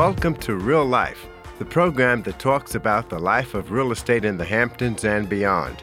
Welcome 0.00 0.36
to 0.36 0.54
Real 0.54 0.86
Life, 0.86 1.26
the 1.58 1.66
program 1.66 2.22
that 2.22 2.38
talks 2.38 2.74
about 2.74 3.10
the 3.10 3.18
life 3.18 3.52
of 3.52 3.70
real 3.70 3.92
estate 3.92 4.24
in 4.24 4.38
the 4.38 4.46
Hamptons 4.46 5.04
and 5.04 5.28
beyond. 5.28 5.82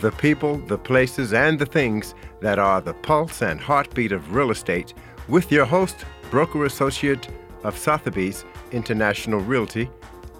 The 0.00 0.10
people, 0.10 0.58
the 0.58 0.76
places, 0.76 1.32
and 1.32 1.60
the 1.60 1.64
things 1.64 2.16
that 2.40 2.58
are 2.58 2.80
the 2.80 2.94
pulse 2.94 3.40
and 3.40 3.60
heartbeat 3.60 4.10
of 4.10 4.34
real 4.34 4.50
estate, 4.50 4.94
with 5.28 5.52
your 5.52 5.64
host, 5.64 6.04
broker 6.28 6.64
associate 6.64 7.28
of 7.62 7.78
Sotheby's 7.78 8.44
International 8.72 9.38
Realty, 9.38 9.88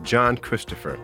John 0.03 0.37
Christopher. 0.37 0.99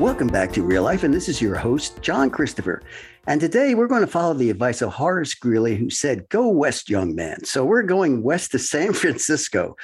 Welcome 0.00 0.28
back 0.28 0.50
to 0.52 0.62
Real 0.62 0.82
Life, 0.82 1.02
and 1.02 1.12
this 1.12 1.28
is 1.28 1.42
your 1.42 1.56
host, 1.56 2.00
John 2.00 2.30
Christopher. 2.30 2.82
And 3.26 3.38
today 3.38 3.74
we're 3.74 3.86
going 3.86 4.00
to 4.00 4.06
follow 4.06 4.32
the 4.32 4.48
advice 4.48 4.80
of 4.80 4.94
Horace 4.94 5.34
Greeley, 5.34 5.76
who 5.76 5.90
said, 5.90 6.26
Go 6.30 6.48
west, 6.48 6.88
young 6.88 7.14
man. 7.14 7.44
So 7.44 7.66
we're 7.66 7.82
going 7.82 8.22
west 8.22 8.52
to 8.52 8.58
San 8.58 8.92
Francisco 8.94 9.76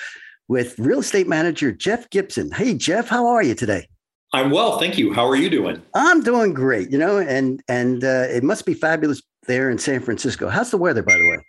with 0.48 0.78
real 0.78 1.00
estate 1.00 1.28
manager 1.28 1.70
Jeff 1.70 2.08
Gibson. 2.08 2.50
Hey, 2.50 2.72
Jeff, 2.72 3.08
how 3.10 3.26
are 3.26 3.42
you 3.42 3.54
today? 3.54 3.88
I'm 4.32 4.50
well, 4.50 4.78
thank 4.78 4.96
you. 4.96 5.12
How 5.12 5.26
are 5.26 5.36
you 5.36 5.50
doing? 5.50 5.82
I'm 5.92 6.22
doing 6.22 6.54
great. 6.54 6.90
You 6.90 6.96
know, 6.96 7.18
and 7.18 7.62
and 7.68 8.02
uh, 8.02 8.24
it 8.30 8.42
must 8.42 8.64
be 8.64 8.72
fabulous 8.72 9.20
there 9.46 9.68
in 9.68 9.76
San 9.76 10.00
Francisco. 10.00 10.48
How's 10.48 10.70
the 10.70 10.78
weather, 10.78 11.02
by 11.02 11.12
the 11.12 11.28
way? 11.28 11.44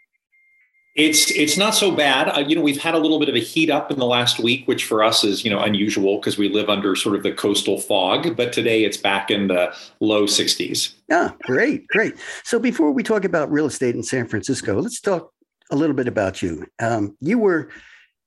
It's 0.98 1.30
it's 1.30 1.58
not 1.58 1.76
so 1.76 1.92
bad. 1.92 2.28
Uh, 2.36 2.40
you 2.40 2.56
know, 2.56 2.62
we've 2.64 2.82
had 2.82 2.96
a 2.96 2.98
little 2.98 3.20
bit 3.20 3.30
of 3.30 3.36
a 3.36 3.40
heat 3.40 3.70
up 3.70 3.92
in 3.92 4.00
the 4.00 4.06
last 4.06 4.40
week, 4.40 4.68
which 4.68 4.84
for 4.84 5.04
us 5.04 5.24
is 5.24 5.46
you 5.46 5.52
know 5.52 5.60
unusual 5.60 6.18
because 6.18 6.40
we 6.40 6.50
live 6.50 6.70
under 6.70 6.96
sort 6.96 7.16
of 7.16 7.22
the 7.22 7.32
coastal 7.32 7.80
fog. 7.80 8.36
But 8.36 8.52
today 8.52 8.84
it's 8.84 8.98
back 8.98 9.30
in 9.30 9.48
the 9.48 9.76
low 10.00 10.26
60s. 10.26 10.96
Yeah, 11.08 11.32
great, 11.44 11.88
great. 11.88 12.16
So 12.44 12.58
before 12.58 12.92
we 12.92 13.04
talk 13.04 13.26
about 13.26 13.52
real 13.52 13.68
estate 13.68 13.94
in 13.94 14.02
San 14.02 14.28
Francisco, 14.28 14.82
let's 14.82 15.00
talk 15.00 15.32
a 15.70 15.76
little 15.76 15.96
bit 15.96 16.08
about 16.08 16.42
you. 16.42 16.66
Um, 16.80 17.16
you 17.22 17.38
were 17.38 17.70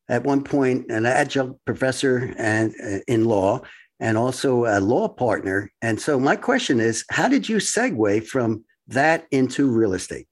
at 0.08 0.22
one 0.22 0.44
point 0.44 0.90
an 0.92 1.06
adjunct 1.06 1.64
professor 1.64 2.32
and 2.38 2.72
uh, 2.84 2.98
in 3.08 3.24
law, 3.24 3.62
and 3.98 4.16
also 4.16 4.66
a 4.66 4.78
law 4.78 5.08
partner. 5.08 5.72
And 5.82 6.00
so 6.00 6.20
my 6.20 6.36
question 6.36 6.78
is, 6.78 7.04
how 7.10 7.26
did 7.28 7.48
you 7.48 7.56
segue 7.56 8.26
from 8.28 8.64
that 8.86 9.26
into 9.32 9.68
real 9.68 9.92
estate? 9.92 10.28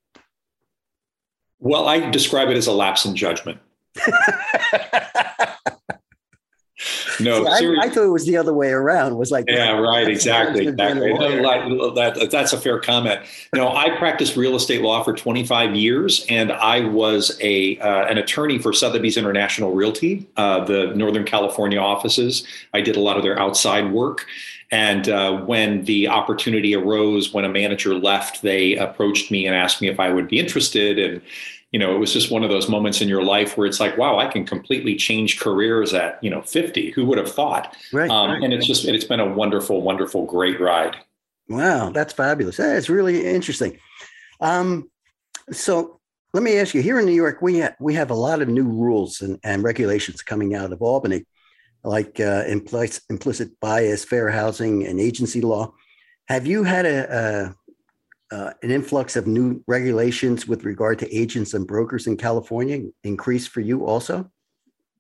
Well, 1.61 1.89
I 1.89 2.11
describe 2.11 2.48
it 2.48 2.56
as 2.56 2.67
a 2.67 2.73
lapse 2.73 3.05
in 3.05 3.17
judgment. 3.17 3.59
no, 7.20 7.47
I, 7.47 7.77
I, 7.81 7.89
thought 7.89 8.05
it 8.05 8.12
was 8.12 8.27
the 8.27 8.37
other 8.37 8.55
way 8.55 8.70
around. 8.70 9.17
Was 9.17 9.33
like 9.33 9.47
yeah, 9.48 9.73
right, 9.73 10.06
exactly, 10.06 10.69
exactly. 10.69 11.11
That, 11.11 12.28
that's 12.31 12.53
a 12.53 12.59
fair 12.59 12.78
comment. 12.78 13.23
No, 13.55 13.75
I 13.75 13.97
practiced 13.98 14.37
real 14.37 14.55
estate 14.55 14.83
law 14.83 15.03
for 15.03 15.12
25 15.12 15.75
years, 15.75 16.25
and 16.28 16.53
I 16.53 16.81
was 16.81 17.37
a 17.41 17.78
uh, 17.78 18.06
an 18.06 18.19
attorney 18.19 18.59
for 18.59 18.72
Sotheby's 18.72 19.17
International 19.17 19.72
Realty, 19.72 20.28
uh, 20.37 20.65
the 20.65 20.93
Northern 20.95 21.25
California 21.25 21.81
offices. 21.81 22.47
I 22.72 22.81
did 22.81 22.95
a 22.97 23.00
lot 23.00 23.17
of 23.17 23.25
their 23.25 23.39
outside 23.39 23.91
work. 23.91 24.27
And 24.71 25.09
uh, 25.09 25.41
when 25.43 25.85
the 25.85 26.09
opportunity 26.09 26.75
arose, 26.75 27.33
when 27.33 27.45
a 27.45 27.49
manager 27.49 27.95
left, 27.95 28.43
they 28.43 28.77
approached 28.77 29.31
me 29.31 29.47
and 29.47 29.57
asked 29.57 29.81
me 29.81 29.89
if 29.89 29.99
I 29.99 30.11
would 30.11 30.29
be 30.29 30.39
interested. 30.39 30.99
And 30.99 31.23
you 31.73 31.79
know, 31.79 31.95
it 31.95 31.99
was 31.99 32.13
just 32.13 32.31
one 32.31 32.45
of 32.45 32.51
those 32.51 32.69
moments 32.69 33.01
in 33.01 33.09
your 33.09 33.23
life 33.23 33.57
where 33.57 33.67
it's 33.67 33.81
like, 33.81 33.99
wow, 33.99 34.19
I 34.19 34.27
can 34.27 34.47
completely 34.47 34.97
change 34.97 35.39
careers 35.39 35.95
at 35.95 36.23
you 36.23 36.31
know 36.31 36.43
50. 36.43 36.91
Who 36.91 37.07
would 37.07 37.19
have 37.19 37.33
thought? 37.33 37.77
Right, 37.93 38.11
um, 38.11 38.31
right. 38.31 38.43
And 38.43 38.53
it's 38.53 38.67
just 38.67 38.84
it's 38.84 39.05
been 39.05 39.21
a 39.21 39.28
wonderful, 39.28 39.83
wonderful, 39.83 40.27
great 40.27 40.61
ride. 40.61 40.97
Wow, 41.49 41.91
that's 41.91 42.12
fabulous. 42.12 42.59
That's 42.59 42.91
really 42.91 43.27
interesting. 43.27 43.78
Um, 44.41 44.91
so 45.51 45.99
let 46.34 46.43
me 46.43 46.59
ask 46.59 46.75
you: 46.75 46.83
Here 46.83 46.99
in 46.99 47.07
New 47.07 47.12
York, 47.12 47.41
we 47.41 47.59
have 47.59 47.75
we 47.81 47.95
have 47.95 48.11
a 48.11 48.15
lot 48.15 48.43
of 48.43 48.49
new 48.49 48.69
rules 48.69 49.23
and, 49.23 49.39
and 49.45 49.62
regulations 49.62 50.23
coming 50.23 50.55
out 50.55 50.73
of 50.73 50.83
Albany 50.83 51.25
like 51.84 52.21
uh, 52.21 52.44
implicit, 52.47 53.03
implicit 53.11 53.59
bias, 53.61 54.05
fair 54.05 54.28
housing, 54.31 54.87
and 54.87 55.00
agency 55.00 55.41
law. 55.41 55.72
Have 56.27 56.47
you 56.47 56.65
had 56.65 56.87
a, 56.87 57.16
a 57.16 57.55
uh, 58.31 58.53
an 58.62 58.71
influx 58.71 59.16
of 59.16 59.27
new 59.27 59.62
regulations 59.66 60.47
with 60.47 60.65
regard 60.65 60.99
to 60.99 61.16
agents 61.16 61.55
and 61.55 61.66
brokers 61.66 62.06
in 62.06 62.16
California 62.16 62.91
increase 63.03 63.47
for 63.47 63.61
you 63.61 63.87
also? 63.87 64.31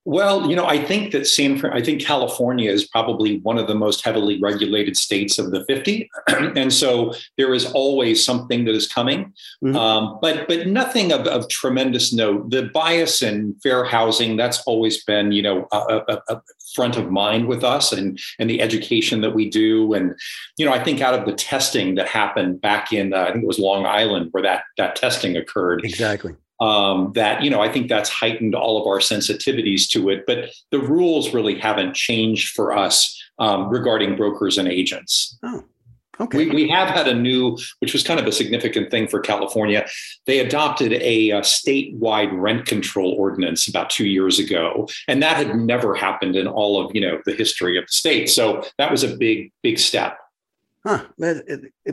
Well, 0.08 0.48
you 0.48 0.56
know, 0.56 0.64
I 0.64 0.82
think 0.82 1.12
that 1.12 1.26
San 1.26 1.62
I 1.66 1.82
think 1.82 2.00
California 2.00 2.70
is 2.70 2.88
probably 2.88 3.40
one 3.40 3.58
of 3.58 3.66
the 3.66 3.74
most 3.74 4.02
heavily 4.02 4.40
regulated 4.40 4.96
states 4.96 5.38
of 5.38 5.50
the 5.50 5.66
50. 5.66 6.08
and 6.56 6.72
so 6.72 7.12
there 7.36 7.52
is 7.52 7.70
always 7.72 8.24
something 8.24 8.64
that 8.64 8.74
is 8.74 8.88
coming. 8.88 9.34
Mm-hmm. 9.62 9.76
Um, 9.76 10.18
but 10.22 10.48
but 10.48 10.66
nothing 10.66 11.12
of, 11.12 11.26
of 11.26 11.46
tremendous 11.50 12.10
note. 12.10 12.48
The 12.48 12.70
bias 12.72 13.20
in 13.20 13.54
fair 13.62 13.84
housing, 13.84 14.38
that's 14.38 14.62
always 14.62 15.04
been, 15.04 15.30
you 15.30 15.42
know, 15.42 15.68
a, 15.72 16.00
a, 16.08 16.22
a 16.28 16.40
front 16.74 16.96
of 16.96 17.10
mind 17.10 17.46
with 17.46 17.62
us 17.62 17.92
and 17.92 18.18
and 18.38 18.48
the 18.48 18.62
education 18.62 19.20
that 19.20 19.34
we 19.34 19.50
do. 19.50 19.92
And, 19.92 20.14
you 20.56 20.64
know, 20.64 20.72
I 20.72 20.82
think 20.82 21.02
out 21.02 21.12
of 21.12 21.26
the 21.26 21.34
testing 21.34 21.96
that 21.96 22.08
happened 22.08 22.62
back 22.62 22.94
in 22.94 23.12
uh, 23.12 23.26
I 23.28 23.32
think 23.32 23.44
it 23.44 23.46
was 23.46 23.58
Long 23.58 23.84
Island 23.84 24.28
where 24.30 24.42
that 24.42 24.62
that 24.78 24.96
testing 24.96 25.36
occurred. 25.36 25.84
Exactly 25.84 26.34
um, 26.60 27.12
that 27.14 27.42
you 27.42 27.50
know 27.50 27.60
i 27.60 27.70
think 27.70 27.88
that's 27.88 28.10
heightened 28.10 28.54
all 28.54 28.80
of 28.80 28.86
our 28.86 28.98
sensitivities 28.98 29.88
to 29.88 30.08
it 30.08 30.24
but 30.26 30.50
the 30.70 30.78
rules 30.78 31.32
really 31.34 31.58
haven't 31.58 31.94
changed 31.94 32.54
for 32.54 32.76
us 32.76 33.14
um, 33.38 33.68
regarding 33.68 34.16
brokers 34.16 34.58
and 34.58 34.68
agents. 34.68 35.38
Oh 35.42 35.64
okay. 36.20 36.38
we, 36.38 36.50
we 36.50 36.68
have 36.68 36.88
had 36.88 37.08
a 37.08 37.14
new 37.14 37.56
which 37.80 37.92
was 37.92 38.02
kind 38.02 38.18
of 38.20 38.26
a 38.26 38.32
significant 38.32 38.90
thing 38.90 39.06
for 39.08 39.20
california. 39.20 39.86
They 40.26 40.40
adopted 40.40 40.92
a, 40.92 41.30
a 41.30 41.40
statewide 41.40 42.30
rent 42.32 42.66
control 42.66 43.12
ordinance 43.12 43.68
about 43.68 43.90
two 43.90 44.06
years 44.06 44.38
ago 44.38 44.88
and 45.06 45.22
that 45.22 45.36
had 45.36 45.56
never 45.56 45.94
happened 45.94 46.36
in 46.36 46.46
all 46.46 46.84
of 46.84 46.94
you 46.94 47.00
know 47.00 47.20
the 47.24 47.34
history 47.34 47.78
of 47.78 47.84
the 47.84 47.92
state. 47.92 48.28
So 48.28 48.64
that 48.78 48.90
was 48.90 49.02
a 49.02 49.16
big 49.16 49.52
big 49.62 49.78
step. 49.78 50.18
Huh. 50.84 51.04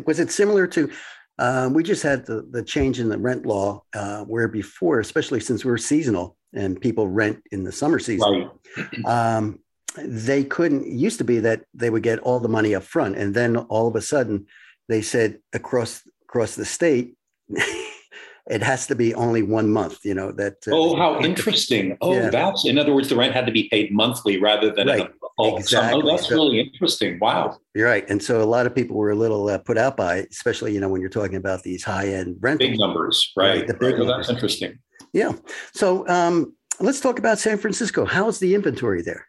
Was 0.06 0.20
it 0.20 0.32
similar 0.32 0.68
to 0.68 0.92
um, 1.38 1.74
we 1.74 1.84
just 1.84 2.04
had 2.04 2.26
the, 2.26 2.48
the 2.50 2.64
change 2.64 3.00
in 3.00 3.10
the 3.10 3.18
rent 3.18 3.46
law 3.46 3.84
uh, 3.94 4.24
where 4.24 4.48
before, 4.48 5.00
especially 5.00 5.40
since 5.40 5.66
we're 5.66 5.78
seasonal 5.78 6.38
and 6.54 6.80
people 6.80 7.08
rent 7.08 7.44
in 7.52 7.64
the 7.64 7.72
summer 7.72 8.00
season, 8.00 8.50
right. 8.78 9.06
um, 9.42 9.60
they 9.98 10.44
couldn't, 10.44 10.88
used 10.88 11.18
to 11.18 11.24
be 11.24 11.40
that 11.40 11.64
they 11.74 11.90
would 11.90 12.04
get 12.04 12.20
all 12.20 12.40
the 12.40 12.50
money 12.50 12.74
up 12.74 12.84
front. 12.84 13.18
And 13.18 13.34
then 13.34 13.58
all 13.58 13.88
of 13.88 13.96
a 13.96 14.02
sudden 14.02 14.48
they 14.88 15.02
said 15.02 15.40
across, 15.54 16.02
across 16.24 16.56
the 16.56 16.66
state, 16.66 17.16
it 17.50 18.62
has 18.62 18.88
to 18.88 18.96
be 18.96 19.14
only 19.14 19.42
one 19.42 19.70
month, 19.70 20.06
you 20.06 20.14
know, 20.14 20.32
that. 20.34 20.56
Uh, 20.68 20.72
oh, 20.72 20.96
how 20.96 21.20
interesting. 21.24 21.98
Oh, 22.00 22.14
yeah. 22.14 22.30
that's, 22.30 22.66
in 22.66 22.78
other 22.78 22.94
words, 22.94 23.10
the 23.10 23.16
rent 23.16 23.34
had 23.34 23.46
to 23.46 23.52
be 23.52 23.68
paid 23.70 23.92
monthly 23.92 24.40
rather 24.40 24.72
than 24.72 24.88
right. 24.88 25.12
Oh, 25.38 25.58
exactly. 25.58 26.02
Oh, 26.02 26.08
that's 26.08 26.30
so, 26.30 26.36
really 26.36 26.62
interesting. 26.62 27.20
Wow. 27.20 27.58
You're 27.74 27.88
right. 27.88 28.10
And 28.10 28.24
so 28.24 28.42
a 28.42 28.46
lot 28.46 28.66
of 28.66 28.74
people 28.74 28.96
were 28.96 29.12
a 29.12 29.16
little 29.16 29.50
uh, 29.50 29.58
put 29.58 29.78
out 29.78 29.98
by 29.98 30.18
it, 30.20 30.30
especially, 30.32 30.74
you 30.74 30.80
know, 30.80 30.88
when 30.88 31.02
you're 31.02 31.10
talking 31.10 31.36
about 31.36 31.64
these 31.64 31.84
high 31.84 32.08
end 32.08 32.38
rentals. 32.40 32.70
Big 32.70 32.80
numbers, 32.80 33.34
right? 33.36 33.58
right 33.58 33.68
the 33.68 33.74
big 33.74 33.98
right. 34.00 34.08
that's 34.08 34.30
interesting. 34.30 34.80
Yeah. 35.12 35.34
So 35.74 36.08
um, 36.08 36.56
let's 36.80 37.02
talk 37.02 37.20
about 37.20 37.40
San 37.40 37.58
Francisco. 37.58 38.06
How's 38.06 38.40
the 38.40 38.56
inventory 38.56 39.02
there? 39.02 39.28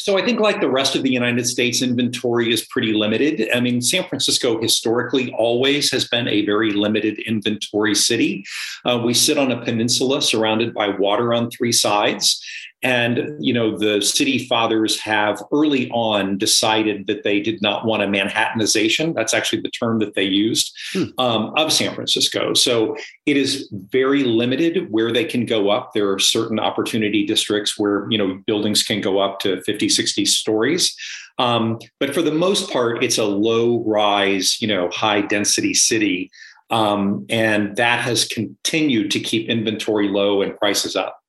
So 0.00 0.16
I 0.16 0.24
think, 0.24 0.40
like 0.40 0.62
the 0.62 0.70
rest 0.70 0.96
of 0.96 1.02
the 1.02 1.10
United 1.10 1.46
States, 1.46 1.82
inventory 1.82 2.50
is 2.50 2.64
pretty 2.68 2.94
limited. 2.94 3.50
I 3.54 3.60
mean, 3.60 3.82
San 3.82 4.04
Francisco 4.04 4.60
historically 4.60 5.30
always 5.34 5.90
has 5.90 6.08
been 6.08 6.26
a 6.26 6.46
very 6.46 6.72
limited 6.72 7.18
inventory 7.18 7.94
city. 7.94 8.42
Uh, 8.86 9.02
we 9.04 9.12
sit 9.12 9.36
on 9.36 9.52
a 9.52 9.62
peninsula 9.62 10.22
surrounded 10.22 10.72
by 10.72 10.88
water 10.88 11.34
on 11.34 11.50
three 11.50 11.72
sides. 11.72 12.42
And, 12.82 13.36
you 13.38 13.52
know, 13.52 13.76
the 13.76 14.00
city 14.00 14.46
fathers 14.46 14.98
have 15.00 15.42
early 15.52 15.90
on 15.90 16.38
decided 16.38 17.06
that 17.08 17.24
they 17.24 17.40
did 17.40 17.60
not 17.60 17.84
want 17.84 18.02
a 18.02 18.06
Manhattanization. 18.06 19.12
That's 19.12 19.34
actually 19.34 19.60
the 19.60 19.70
term 19.70 19.98
that 19.98 20.14
they 20.14 20.24
used 20.24 20.74
hmm. 20.92 21.04
um, 21.18 21.52
of 21.56 21.72
San 21.72 21.94
Francisco. 21.94 22.54
So 22.54 22.96
it 23.26 23.36
is 23.36 23.68
very 23.72 24.24
limited 24.24 24.90
where 24.90 25.12
they 25.12 25.24
can 25.24 25.44
go 25.44 25.68
up. 25.68 25.92
There 25.92 26.10
are 26.10 26.18
certain 26.18 26.58
opportunity 26.58 27.26
districts 27.26 27.78
where, 27.78 28.06
you 28.10 28.16
know, 28.16 28.40
buildings 28.46 28.82
can 28.82 29.02
go 29.02 29.18
up 29.18 29.40
to 29.40 29.60
50, 29.62 29.88
60 29.88 30.24
stories. 30.24 30.96
Um, 31.38 31.78
but 31.98 32.14
for 32.14 32.22
the 32.22 32.32
most 32.32 32.70
part, 32.70 33.04
it's 33.04 33.18
a 33.18 33.24
low 33.24 33.82
rise, 33.84 34.60
you 34.60 34.68
know, 34.68 34.88
high 34.90 35.20
density 35.20 35.74
city. 35.74 36.30
Um, 36.70 37.26
and 37.28 37.76
that 37.76 38.00
has 38.00 38.26
continued 38.26 39.10
to 39.10 39.20
keep 39.20 39.48
inventory 39.48 40.08
low 40.08 40.40
and 40.40 40.56
prices 40.56 40.96
up 40.96 41.19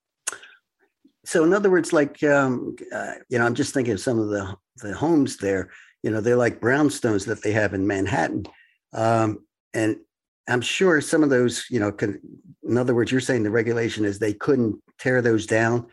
so 1.31 1.45
in 1.45 1.53
other 1.53 1.71
words, 1.71 1.93
like 1.93 2.21
um, 2.23 2.75
uh, 2.91 3.13
you 3.29 3.39
know, 3.39 3.45
I'm 3.45 3.55
just 3.55 3.73
thinking 3.73 3.93
of 3.93 4.01
some 4.01 4.19
of 4.19 4.27
the 4.27 4.53
the 4.81 4.93
homes 4.93 5.37
there. 5.37 5.69
You 6.03 6.11
know, 6.11 6.19
they're 6.19 6.35
like 6.35 6.59
brownstones 6.59 7.25
that 7.27 7.41
they 7.41 7.53
have 7.53 7.73
in 7.73 7.87
Manhattan, 7.87 8.47
um, 8.91 9.45
and 9.73 9.95
I'm 10.49 10.59
sure 10.59 10.99
some 10.99 11.23
of 11.23 11.29
those, 11.29 11.65
you 11.69 11.79
know, 11.79 11.95
in 12.67 12.77
other 12.77 12.93
words, 12.93 13.13
you're 13.13 13.21
saying 13.21 13.43
the 13.43 13.49
regulation 13.49 14.03
is 14.03 14.19
they 14.19 14.33
couldn't 14.33 14.75
tear 14.99 15.21
those 15.21 15.45
down 15.45 15.87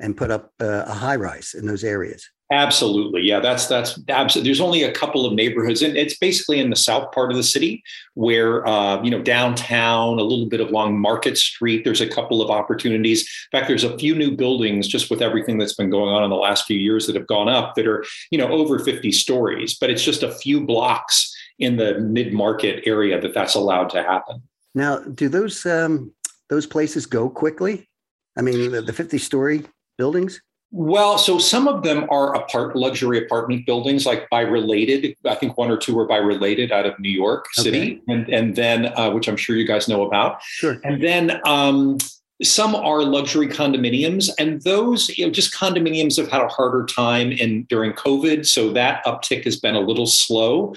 and 0.00 0.16
put 0.16 0.32
up 0.32 0.52
uh, 0.60 0.82
a 0.86 0.94
high 0.94 1.14
rise 1.14 1.54
in 1.56 1.66
those 1.66 1.84
areas. 1.84 2.28
Absolutely, 2.52 3.22
yeah. 3.22 3.38
That's 3.38 3.68
that's 3.68 3.96
absolutely. 4.08 4.48
There's 4.48 4.60
only 4.60 4.82
a 4.82 4.90
couple 4.90 5.24
of 5.24 5.34
neighborhoods, 5.34 5.82
and 5.82 5.96
it's 5.96 6.18
basically 6.18 6.58
in 6.58 6.68
the 6.70 6.76
south 6.76 7.12
part 7.12 7.30
of 7.30 7.36
the 7.36 7.44
city, 7.44 7.80
where 8.14 8.66
uh, 8.66 9.00
you 9.04 9.10
know 9.10 9.22
downtown, 9.22 10.18
a 10.18 10.22
little 10.22 10.46
bit 10.46 10.58
along 10.58 10.98
Market 10.98 11.38
Street. 11.38 11.84
There's 11.84 12.00
a 12.00 12.08
couple 12.08 12.42
of 12.42 12.50
opportunities. 12.50 13.20
In 13.20 13.58
fact, 13.58 13.68
there's 13.68 13.84
a 13.84 13.96
few 13.98 14.16
new 14.16 14.36
buildings 14.36 14.88
just 14.88 15.10
with 15.10 15.22
everything 15.22 15.58
that's 15.58 15.74
been 15.74 15.90
going 15.90 16.12
on 16.12 16.24
in 16.24 16.30
the 16.30 16.36
last 16.36 16.66
few 16.66 16.76
years 16.76 17.06
that 17.06 17.14
have 17.14 17.28
gone 17.28 17.48
up 17.48 17.76
that 17.76 17.86
are 17.86 18.04
you 18.32 18.38
know 18.38 18.48
over 18.48 18.80
50 18.80 19.12
stories, 19.12 19.78
but 19.78 19.88
it's 19.88 20.02
just 20.02 20.24
a 20.24 20.32
few 20.32 20.60
blocks 20.60 21.32
in 21.60 21.76
the 21.76 22.00
mid 22.00 22.32
market 22.32 22.82
area 22.84 23.20
that 23.20 23.32
that's 23.32 23.54
allowed 23.54 23.90
to 23.90 24.02
happen. 24.02 24.42
Now, 24.74 24.98
do 24.98 25.28
those 25.28 25.64
um, 25.66 26.12
those 26.48 26.66
places 26.66 27.06
go 27.06 27.30
quickly? 27.30 27.88
I 28.36 28.42
mean, 28.42 28.72
the, 28.72 28.82
the 28.82 28.92
50 28.92 29.18
story 29.18 29.62
buildings. 29.98 30.40
Well, 30.72 31.18
so 31.18 31.38
some 31.38 31.66
of 31.66 31.82
them 31.82 32.06
are 32.10 32.34
apart 32.34 32.76
luxury 32.76 33.24
apartment 33.24 33.66
buildings, 33.66 34.06
like 34.06 34.30
by 34.30 34.42
Related. 34.42 35.16
I 35.26 35.34
think 35.34 35.58
one 35.58 35.70
or 35.70 35.76
two 35.76 35.98
are 35.98 36.06
by 36.06 36.18
Related 36.18 36.70
out 36.70 36.86
of 36.86 36.98
New 37.00 37.10
York 37.10 37.46
City, 37.52 38.00
okay. 38.02 38.02
and 38.08 38.28
and 38.28 38.56
then 38.56 38.86
uh, 38.96 39.10
which 39.10 39.28
I'm 39.28 39.36
sure 39.36 39.56
you 39.56 39.66
guys 39.66 39.88
know 39.88 40.06
about. 40.06 40.40
Sure. 40.42 40.80
And 40.84 41.02
then 41.02 41.40
um, 41.44 41.98
some 42.42 42.76
are 42.76 43.02
luxury 43.02 43.48
condominiums, 43.48 44.30
and 44.38 44.62
those 44.62 45.08
you 45.18 45.26
know, 45.26 45.32
just 45.32 45.52
condominiums 45.52 46.16
have 46.16 46.30
had 46.30 46.40
a 46.40 46.48
harder 46.48 46.86
time 46.86 47.32
in 47.32 47.64
during 47.64 47.92
COVID, 47.92 48.46
so 48.46 48.72
that 48.72 49.04
uptick 49.04 49.44
has 49.44 49.58
been 49.58 49.74
a 49.74 49.80
little 49.80 50.06
slow. 50.06 50.74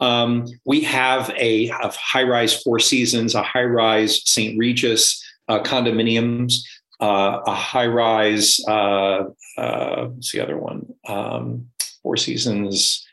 Um, 0.00 0.46
we 0.64 0.80
have 0.82 1.30
a, 1.38 1.68
a 1.68 1.90
high-rise 1.92 2.62
Four 2.62 2.80
Seasons, 2.80 3.34
a 3.34 3.42
high-rise 3.42 4.28
St. 4.28 4.58
Regis 4.58 5.22
uh, 5.48 5.60
condominiums 5.60 6.62
uh, 7.00 7.40
a 7.46 7.54
high 7.54 7.86
rise. 7.86 8.60
Uh, 8.66 9.24
uh, 9.58 10.06
what's 10.06 10.32
the 10.32 10.40
other 10.40 10.56
one? 10.56 10.94
Um, 11.06 11.68
Four 12.02 12.16
Seasons. 12.16 13.06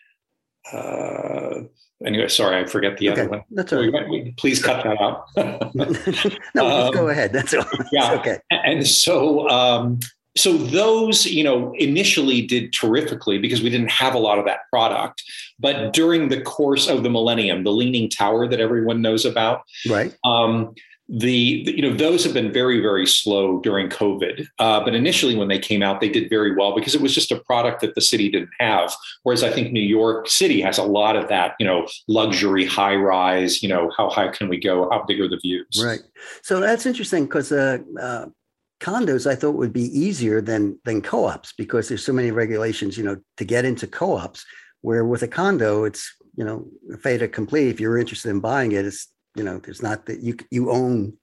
Uh, 0.72 1.64
anyway, 2.06 2.28
sorry, 2.28 2.58
I 2.58 2.66
forget 2.66 2.98
the 2.98 3.10
okay. 3.10 3.22
other 3.22 3.30
one. 3.30 3.44
That's 3.52 3.74
all 3.74 3.86
right. 3.86 4.38
Please 4.38 4.64
cut 4.64 4.84
that 4.84 5.02
out. 5.02 5.26
no, 6.56 6.88
um, 6.88 6.94
go 6.94 7.10
ahead. 7.10 7.34
That's 7.34 7.54
all. 7.54 7.66
Yeah. 7.92 8.14
okay. 8.14 8.40
And 8.52 8.88
so, 8.88 9.50
um, 9.50 10.00
so 10.36 10.58
those, 10.58 11.26
you 11.26 11.44
know, 11.44 11.74
initially 11.78 12.42
did 12.42 12.74
terrifically 12.74 13.38
because 13.38 13.62
we 13.62 13.70
didn't 13.70 13.92
have 13.92 14.16
a 14.16 14.20
lot 14.20 14.40
of 14.40 14.46
that 14.46 14.62
product. 14.72 15.22
But 15.60 15.94
during 15.94 16.30
the 16.30 16.42
course 16.42 16.88
of 16.88 17.04
the 17.04 17.10
millennium, 17.10 17.64
the 17.64 17.72
Leaning 17.72 18.10
Tower 18.10 18.48
that 18.48 18.60
everyone 18.60 19.02
knows 19.02 19.26
about, 19.26 19.62
right? 19.88 20.16
Um, 20.24 20.74
the, 21.16 21.64
you 21.68 21.82
know 21.84 21.94
those 21.94 22.24
have 22.24 22.34
been 22.34 22.52
very 22.52 22.82
very 22.82 23.06
slow 23.06 23.60
during 23.60 23.88
covid. 23.88 24.48
Uh, 24.58 24.84
but 24.84 24.96
initially 24.96 25.36
when 25.36 25.48
they 25.48 25.60
came 25.60 25.84
out 25.84 26.02
they 26.02 26.10
did 26.10 26.28
very 26.28 26.56
well 26.56 26.74
because 26.74 26.96
it 26.96 27.02
was 27.02 27.14
just 27.14 27.32
a 27.32 27.40
product 27.42 27.82
that 27.82 27.94
the 27.94 28.02
city 28.02 28.30
didn't 28.30 28.50
have. 28.60 28.92
Whereas 29.22 29.44
i 29.44 29.52
think 29.52 29.72
new 29.72 29.80
york 29.80 30.28
city 30.28 30.60
has 30.62 30.80
a 30.80 30.84
lot 30.84 31.16
of 31.16 31.30
that 31.30 31.54
you 31.60 31.68
know 31.68 31.88
luxury 32.08 32.66
high 32.66 32.96
rise 32.96 33.62
you 33.62 33.70
know 33.70 33.92
how 33.96 34.10
high 34.10 34.30
can 34.30 34.50
we 34.50 34.60
go? 34.60 34.90
How 34.90 35.04
big 35.04 35.22
are 35.22 35.30
the 35.30 35.38
views? 35.38 35.84
Right. 35.84 36.02
So 36.42 36.60
that's 36.60 36.88
interesting 36.88 37.26
because 37.26 37.52
uh, 37.52 37.78
uh, 38.02 38.26
condos 38.80 39.30
i 39.30 39.36
thought 39.36 39.52
would 39.52 39.72
be 39.72 39.88
easier 39.98 40.42
than 40.42 40.78
than 40.84 41.02
co-ops 41.02 41.54
because 41.58 41.88
there's 41.88 42.04
so 42.04 42.12
many 42.12 42.32
regulations 42.32 42.98
you 42.98 43.04
know 43.04 43.16
to 43.38 43.46
get 43.46 43.64
into 43.64 43.88
co-ops 43.88 44.46
where 44.82 45.06
with 45.06 45.22
a 45.22 45.28
condo 45.28 45.86
it's 45.86 46.12
you 46.36 46.44
know 46.44 46.66
fait 47.02 47.22
accompli. 47.22 47.70
If 47.70 47.80
you're 47.80 48.00
interested 48.00 48.30
in 48.30 48.40
buying 48.40 48.72
it 48.72 48.86
it's 48.86 49.08
you 49.36 49.44
know 49.44 49.60
there's 49.60 49.82
not 49.82 50.06
that 50.06 50.22
you 50.22 50.36
you 50.52 50.72
own 50.72 51.14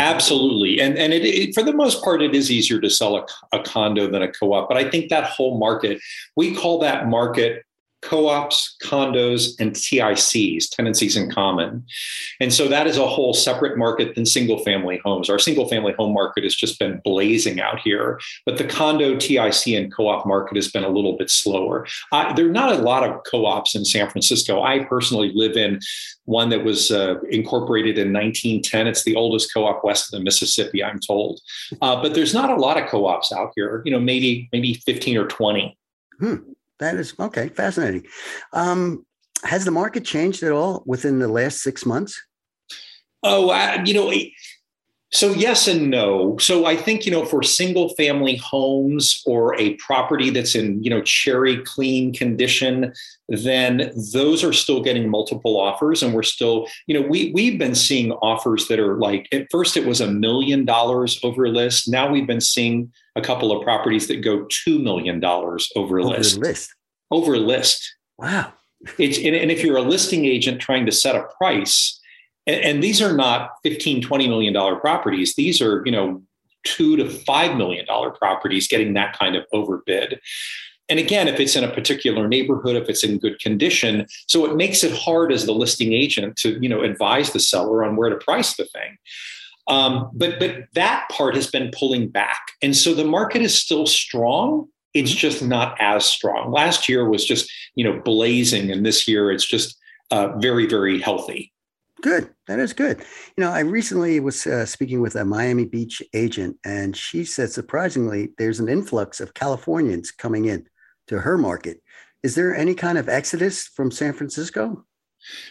absolutely. 0.00 0.80
And 0.80 0.98
and 0.98 1.12
it, 1.12 1.24
it, 1.24 1.54
for 1.54 1.62
the 1.62 1.72
most 1.72 2.02
part 2.02 2.22
it 2.22 2.34
is 2.34 2.50
easier 2.50 2.80
to 2.80 2.90
sell 2.90 3.16
a, 3.16 3.26
a 3.56 3.62
condo 3.62 4.10
than 4.10 4.22
a 4.22 4.30
co-op 4.30 4.68
but 4.68 4.76
i 4.76 4.88
think 4.88 5.10
that 5.10 5.24
whole 5.24 5.58
market 5.58 6.00
we 6.36 6.54
call 6.54 6.78
that 6.80 7.08
market 7.08 7.65
co-ops, 8.06 8.76
condos, 8.82 9.58
and 9.58 9.72
TICs, 9.72 10.68
tenancies 10.70 11.16
in 11.16 11.30
common. 11.30 11.84
And 12.40 12.52
so 12.52 12.68
that 12.68 12.86
is 12.86 12.96
a 12.96 13.06
whole 13.06 13.34
separate 13.34 13.76
market 13.76 14.14
than 14.14 14.24
single 14.24 14.62
family 14.64 15.00
homes. 15.04 15.28
Our 15.28 15.38
single 15.38 15.68
family 15.68 15.92
home 15.98 16.14
market 16.14 16.44
has 16.44 16.54
just 16.54 16.78
been 16.78 17.00
blazing 17.04 17.60
out 17.60 17.80
here, 17.80 18.20
but 18.44 18.58
the 18.58 18.64
condo, 18.64 19.16
TIC, 19.16 19.66
and 19.68 19.92
co-op 19.92 20.26
market 20.26 20.56
has 20.56 20.70
been 20.70 20.84
a 20.84 20.88
little 20.88 21.16
bit 21.16 21.30
slower. 21.30 21.86
There 22.36 22.46
are 22.46 22.50
not 22.50 22.72
a 22.72 22.78
lot 22.78 23.02
of 23.02 23.22
co-ops 23.24 23.74
in 23.74 23.84
San 23.84 24.08
Francisco. 24.08 24.62
I 24.62 24.84
personally 24.84 25.32
live 25.34 25.56
in 25.56 25.80
one 26.26 26.48
that 26.50 26.64
was 26.64 26.90
uh, 26.90 27.20
incorporated 27.30 27.98
in 27.98 28.12
1910. 28.12 28.86
It's 28.86 29.04
the 29.04 29.16
oldest 29.16 29.52
co-op 29.52 29.82
west 29.84 30.12
of 30.12 30.18
the 30.18 30.24
Mississippi, 30.24 30.84
I'm 30.84 31.00
told. 31.00 31.40
Uh, 31.82 32.00
but 32.00 32.14
there's 32.14 32.34
not 32.34 32.50
a 32.50 32.56
lot 32.56 32.80
of 32.80 32.88
co-ops 32.88 33.32
out 33.32 33.52
here. 33.56 33.82
You 33.84 33.92
know, 33.92 34.00
maybe 34.00 34.48
maybe 34.52 34.74
15 34.74 35.16
or 35.16 35.26
20. 35.26 35.76
Hmm. 36.18 36.36
That 36.78 36.96
is 36.96 37.14
okay, 37.18 37.48
fascinating. 37.48 38.04
Um, 38.52 39.06
has 39.44 39.64
the 39.64 39.70
market 39.70 40.04
changed 40.04 40.42
at 40.42 40.52
all 40.52 40.82
within 40.86 41.18
the 41.18 41.28
last 41.28 41.62
six 41.62 41.86
months? 41.86 42.20
Oh, 43.22 43.50
uh, 43.50 43.82
you 43.84 43.94
know, 43.94 44.12
so 45.12 45.32
yes 45.32 45.68
and 45.68 45.88
no. 45.88 46.36
So 46.38 46.66
I 46.66 46.76
think 46.76 47.06
you 47.06 47.12
know 47.12 47.24
for 47.24 47.42
single 47.42 47.90
family 47.90 48.36
homes 48.36 49.22
or 49.24 49.58
a 49.58 49.74
property 49.74 50.30
that's 50.30 50.54
in 50.54 50.82
you 50.82 50.90
know 50.90 51.00
cherry 51.00 51.62
clean 51.64 52.12
condition, 52.12 52.92
then 53.28 53.92
those 54.12 54.42
are 54.42 54.52
still 54.52 54.82
getting 54.82 55.08
multiple 55.08 55.58
offers, 55.58 56.02
and 56.02 56.12
we're 56.12 56.22
still 56.22 56.66
you 56.86 57.00
know 57.00 57.06
we 57.06 57.30
we've 57.32 57.58
been 57.58 57.74
seeing 57.74 58.12
offers 58.12 58.68
that 58.68 58.80
are 58.80 58.98
like 58.98 59.28
at 59.32 59.46
first 59.50 59.76
it 59.76 59.86
was 59.86 60.00
a 60.00 60.10
million 60.10 60.64
dollars 60.64 61.20
over 61.22 61.48
list. 61.48 61.88
Now 61.88 62.10
we've 62.10 62.26
been 62.26 62.40
seeing 62.40 62.92
a 63.16 63.20
couple 63.20 63.50
of 63.50 63.64
properties 63.64 64.06
that 64.08 64.22
go 64.22 64.46
two 64.48 64.78
million 64.78 65.18
dollars 65.18 65.70
over, 65.74 65.98
over 65.98 66.10
list. 66.10 66.38
list. 66.38 66.74
Over 67.10 67.38
list. 67.38 67.94
Wow. 68.18 68.52
It's 68.98 69.18
and, 69.18 69.34
and 69.34 69.50
if 69.50 69.64
you're 69.64 69.76
a 69.76 69.82
listing 69.82 70.26
agent 70.26 70.60
trying 70.60 70.86
to 70.86 70.92
set 70.92 71.16
a 71.16 71.24
price 71.38 71.98
and, 72.46 72.60
and 72.62 72.82
these 72.82 73.02
are 73.02 73.12
not 73.12 73.50
15 73.62 74.02
20 74.02 74.28
million 74.28 74.52
dollar 74.52 74.76
properties 74.76 75.34
these 75.34 75.60
are 75.60 75.82
you 75.84 75.92
know 75.92 76.22
two 76.64 76.96
to 76.96 77.08
five 77.08 77.56
million 77.56 77.84
dollar 77.86 78.10
properties 78.10 78.68
getting 78.68 78.94
that 78.94 79.18
kind 79.18 79.36
of 79.36 79.44
overbid 79.52 80.20
and 80.88 80.98
again 80.98 81.28
if 81.28 81.40
it's 81.40 81.56
in 81.56 81.64
a 81.64 81.72
particular 81.72 82.28
neighborhood 82.28 82.76
if 82.76 82.88
it's 82.88 83.04
in 83.04 83.18
good 83.18 83.38
condition 83.38 84.06
so 84.26 84.44
it 84.44 84.56
makes 84.56 84.84
it 84.84 84.96
hard 84.96 85.32
as 85.32 85.46
the 85.46 85.52
listing 85.52 85.92
agent 85.92 86.36
to 86.36 86.58
you 86.60 86.68
know 86.68 86.82
advise 86.82 87.32
the 87.32 87.40
seller 87.40 87.84
on 87.84 87.96
where 87.96 88.10
to 88.10 88.16
price 88.16 88.56
the 88.56 88.64
thing 88.66 88.96
um, 89.68 90.10
but 90.14 90.38
but 90.38 90.64
that 90.74 91.08
part 91.10 91.34
has 91.34 91.48
been 91.48 91.70
pulling 91.72 92.08
back 92.08 92.40
and 92.62 92.76
so 92.76 92.94
the 92.94 93.04
market 93.04 93.42
is 93.42 93.54
still 93.54 93.86
strong 93.86 94.66
it's 94.94 95.10
mm-hmm. 95.10 95.18
just 95.18 95.42
not 95.42 95.76
as 95.80 96.04
strong 96.04 96.50
last 96.50 96.88
year 96.88 97.08
was 97.08 97.24
just 97.24 97.50
you 97.74 97.84
know 97.84 98.00
blazing 98.04 98.70
and 98.70 98.84
this 98.84 99.06
year 99.06 99.30
it's 99.30 99.46
just 99.46 99.76
uh, 100.10 100.28
very 100.38 100.66
very 100.66 101.00
healthy 101.00 101.52
Good. 102.02 102.28
That 102.46 102.58
is 102.58 102.72
good. 102.72 102.98
You 103.36 103.44
know, 103.44 103.50
I 103.50 103.60
recently 103.60 104.20
was 104.20 104.46
uh, 104.46 104.66
speaking 104.66 105.00
with 105.00 105.16
a 105.16 105.24
Miami 105.24 105.64
Beach 105.64 106.02
agent, 106.12 106.58
and 106.64 106.94
she 106.94 107.24
said 107.24 107.50
surprisingly, 107.50 108.30
there's 108.36 108.60
an 108.60 108.68
influx 108.68 109.18
of 109.18 109.34
Californians 109.34 110.10
coming 110.10 110.44
in 110.44 110.66
to 111.08 111.20
her 111.20 111.38
market. 111.38 111.82
Is 112.22 112.34
there 112.34 112.54
any 112.54 112.74
kind 112.74 112.98
of 112.98 113.08
exodus 113.08 113.66
from 113.66 113.90
San 113.90 114.12
Francisco? 114.12 114.84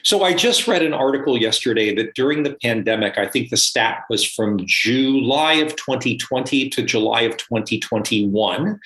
So 0.04 0.24
I 0.24 0.34
just 0.34 0.68
read 0.68 0.84
an 0.84 0.94
article 0.94 1.38
yesterday 1.38 1.94
that 1.96 2.14
during 2.16 2.44
the 2.44 2.56
pandemic, 2.62 3.18
I 3.18 3.28
think 3.28 3.50
the 3.50 3.58
stat 3.58 4.04
was 4.10 4.24
from 4.24 4.60
July 4.66 5.54
of 5.56 5.76
2020 5.76 6.70
to 6.70 6.82
July 6.82 7.22
of 7.22 7.38
2021 7.38 8.80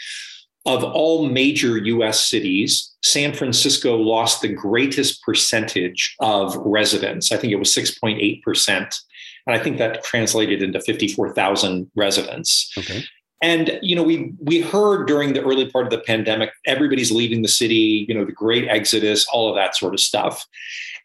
of 0.65 0.83
all 0.83 1.27
major 1.27 1.77
US 1.77 2.27
cities, 2.27 2.93
San 3.03 3.33
Francisco 3.33 3.95
lost 3.95 4.41
the 4.41 4.49
greatest 4.49 5.23
percentage 5.23 6.15
of 6.19 6.55
residents. 6.57 7.31
I 7.31 7.37
think 7.37 7.53
it 7.53 7.57
was 7.57 7.73
6.8%. 7.73 8.99
And 9.47 9.55
I 9.55 9.57
think 9.57 9.77
that 9.77 10.03
translated 10.03 10.61
into 10.61 10.79
54,000 10.81 11.89
residents. 11.95 12.71
Okay. 12.77 13.03
And 13.41 13.79
you 13.81 13.95
know, 13.95 14.03
we 14.03 14.33
we 14.39 14.61
heard 14.61 15.07
during 15.07 15.33
the 15.33 15.43
early 15.43 15.69
part 15.69 15.85
of 15.85 15.91
the 15.91 15.99
pandemic, 15.99 16.51
everybody's 16.65 17.11
leaving 17.11 17.41
the 17.41 17.47
city, 17.47 18.05
you 18.07 18.13
know, 18.13 18.25
the 18.25 18.31
great 18.31 18.67
exodus, 18.67 19.27
all 19.31 19.49
of 19.49 19.55
that 19.55 19.75
sort 19.75 19.93
of 19.93 19.99
stuff. 19.99 20.45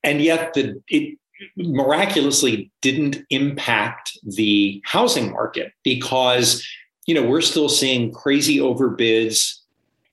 And 0.03 0.21
yet 0.21 0.55
the 0.55 0.83
it 0.89 1.19
miraculously 1.57 2.71
didn't 2.81 3.19
impact 3.31 4.19
the 4.25 4.81
housing 4.85 5.33
market 5.33 5.73
because 5.83 6.67
you 7.07 7.15
know, 7.15 7.23
we're 7.23 7.41
still 7.41 7.69
seeing 7.69 8.13
crazy 8.13 8.59
overbids, 8.59 9.59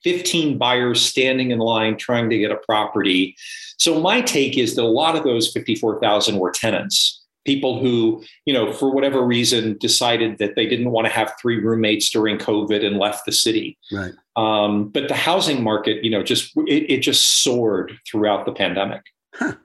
15 0.04 0.58
buyers 0.58 1.02
standing 1.02 1.52
in 1.52 1.60
line 1.60 1.98
trying 1.98 2.30
to 2.30 2.38
get 2.38 2.52
a 2.52 2.58
property. 2.58 3.36
So 3.78 4.00
my 4.00 4.22
take 4.22 4.58
is 4.58 4.76
that 4.76 4.84
a 4.84 4.86
lot 4.86 5.16
of 5.16 5.24
those 5.24 5.52
54,000 5.52 6.38
were 6.38 6.52
tenants, 6.52 7.21
people 7.46 7.80
who, 7.80 8.24
you 8.46 8.54
know, 8.54 8.72
for 8.72 8.94
whatever 8.94 9.26
reason 9.26 9.78
decided 9.80 10.38
that 10.38 10.56
they 10.56 10.68
didn't 10.68 10.92
want 10.92 11.08
to 11.08 11.14
have 11.14 11.34
three 11.42 11.60
roommates 11.60 12.10
during 12.10 12.38
COVID 12.38 12.86
and 12.86 12.98
left 12.98 13.26
the 13.26 13.32
city. 13.32 13.78
Right. 13.92 14.14
Um, 14.36 14.90
but 14.90 15.08
the 15.08 15.16
housing 15.16 15.64
market, 15.64 16.04
you 16.04 16.12
know, 16.12 16.24
just 16.24 16.56
it, 16.68 16.90
it 16.90 17.00
just 17.00 17.44
soared 17.44 17.94
throughout 18.10 18.46
the 18.46 18.54
pandemic. 18.54 19.02
Huh. 19.34 19.56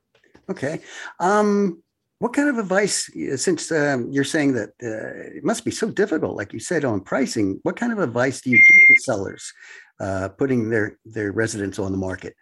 Okay. 0.48 0.80
Um, 1.20 1.82
what 2.18 2.32
kind 2.32 2.48
of 2.48 2.58
advice, 2.58 3.10
since 3.36 3.70
um, 3.70 4.10
you're 4.10 4.24
saying 4.24 4.54
that 4.54 4.70
uh, 4.82 5.36
it 5.36 5.44
must 5.44 5.64
be 5.64 5.70
so 5.70 5.90
difficult, 5.90 6.34
like 6.34 6.52
you 6.54 6.60
said, 6.60 6.84
on 6.84 7.00
pricing, 7.00 7.60
what 7.62 7.76
kind 7.76 7.92
of 7.92 7.98
advice 7.98 8.40
do 8.40 8.50
you 8.50 8.56
give 8.56 8.96
to 8.96 9.02
sellers 9.02 9.52
uh, 10.00 10.28
putting 10.30 10.70
their, 10.70 10.98
their 11.04 11.30
residents 11.32 11.78
on 11.78 11.92
the 11.92 11.98
market? 11.98 12.34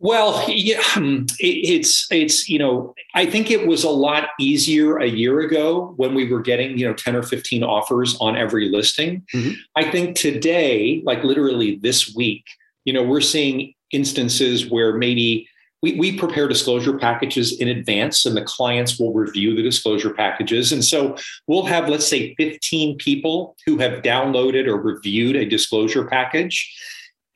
Well, 0.00 0.44
yeah, 0.48 0.80
hmm, 0.80 1.24
it's 1.40 2.06
it's 2.10 2.48
you 2.48 2.58
know 2.58 2.94
I 3.14 3.26
think 3.26 3.50
it 3.50 3.66
was 3.66 3.82
a 3.82 3.90
lot 3.90 4.28
easier 4.38 4.98
a 4.98 5.06
year 5.06 5.40
ago 5.40 5.94
when 5.96 6.14
we 6.14 6.30
were 6.30 6.40
getting 6.40 6.78
you 6.78 6.86
know 6.86 6.94
ten 6.94 7.16
or 7.16 7.22
fifteen 7.22 7.64
offers 7.64 8.16
on 8.20 8.36
every 8.36 8.68
listing. 8.68 9.24
Mm-hmm. 9.34 9.52
I 9.74 9.90
think 9.90 10.16
today, 10.16 11.02
like 11.04 11.24
literally 11.24 11.76
this 11.76 12.14
week, 12.14 12.44
you 12.84 12.92
know, 12.92 13.02
we're 13.02 13.20
seeing 13.20 13.74
instances 13.90 14.70
where 14.70 14.94
maybe 14.94 15.48
we, 15.82 15.94
we 15.96 16.18
prepare 16.18 16.48
disclosure 16.48 16.98
packages 16.98 17.58
in 17.60 17.68
advance 17.68 18.26
and 18.26 18.36
the 18.36 18.42
clients 18.42 18.98
will 18.98 19.12
review 19.12 19.54
the 19.54 19.62
disclosure 19.62 20.12
packages. 20.12 20.72
And 20.72 20.84
so 20.84 21.16
we'll 21.46 21.66
have, 21.66 21.88
let's 21.88 22.06
say, 22.06 22.34
15 22.34 22.98
people 22.98 23.56
who 23.64 23.78
have 23.78 24.02
downloaded 24.02 24.66
or 24.66 24.76
reviewed 24.76 25.36
a 25.36 25.44
disclosure 25.48 26.04
package. 26.04 26.74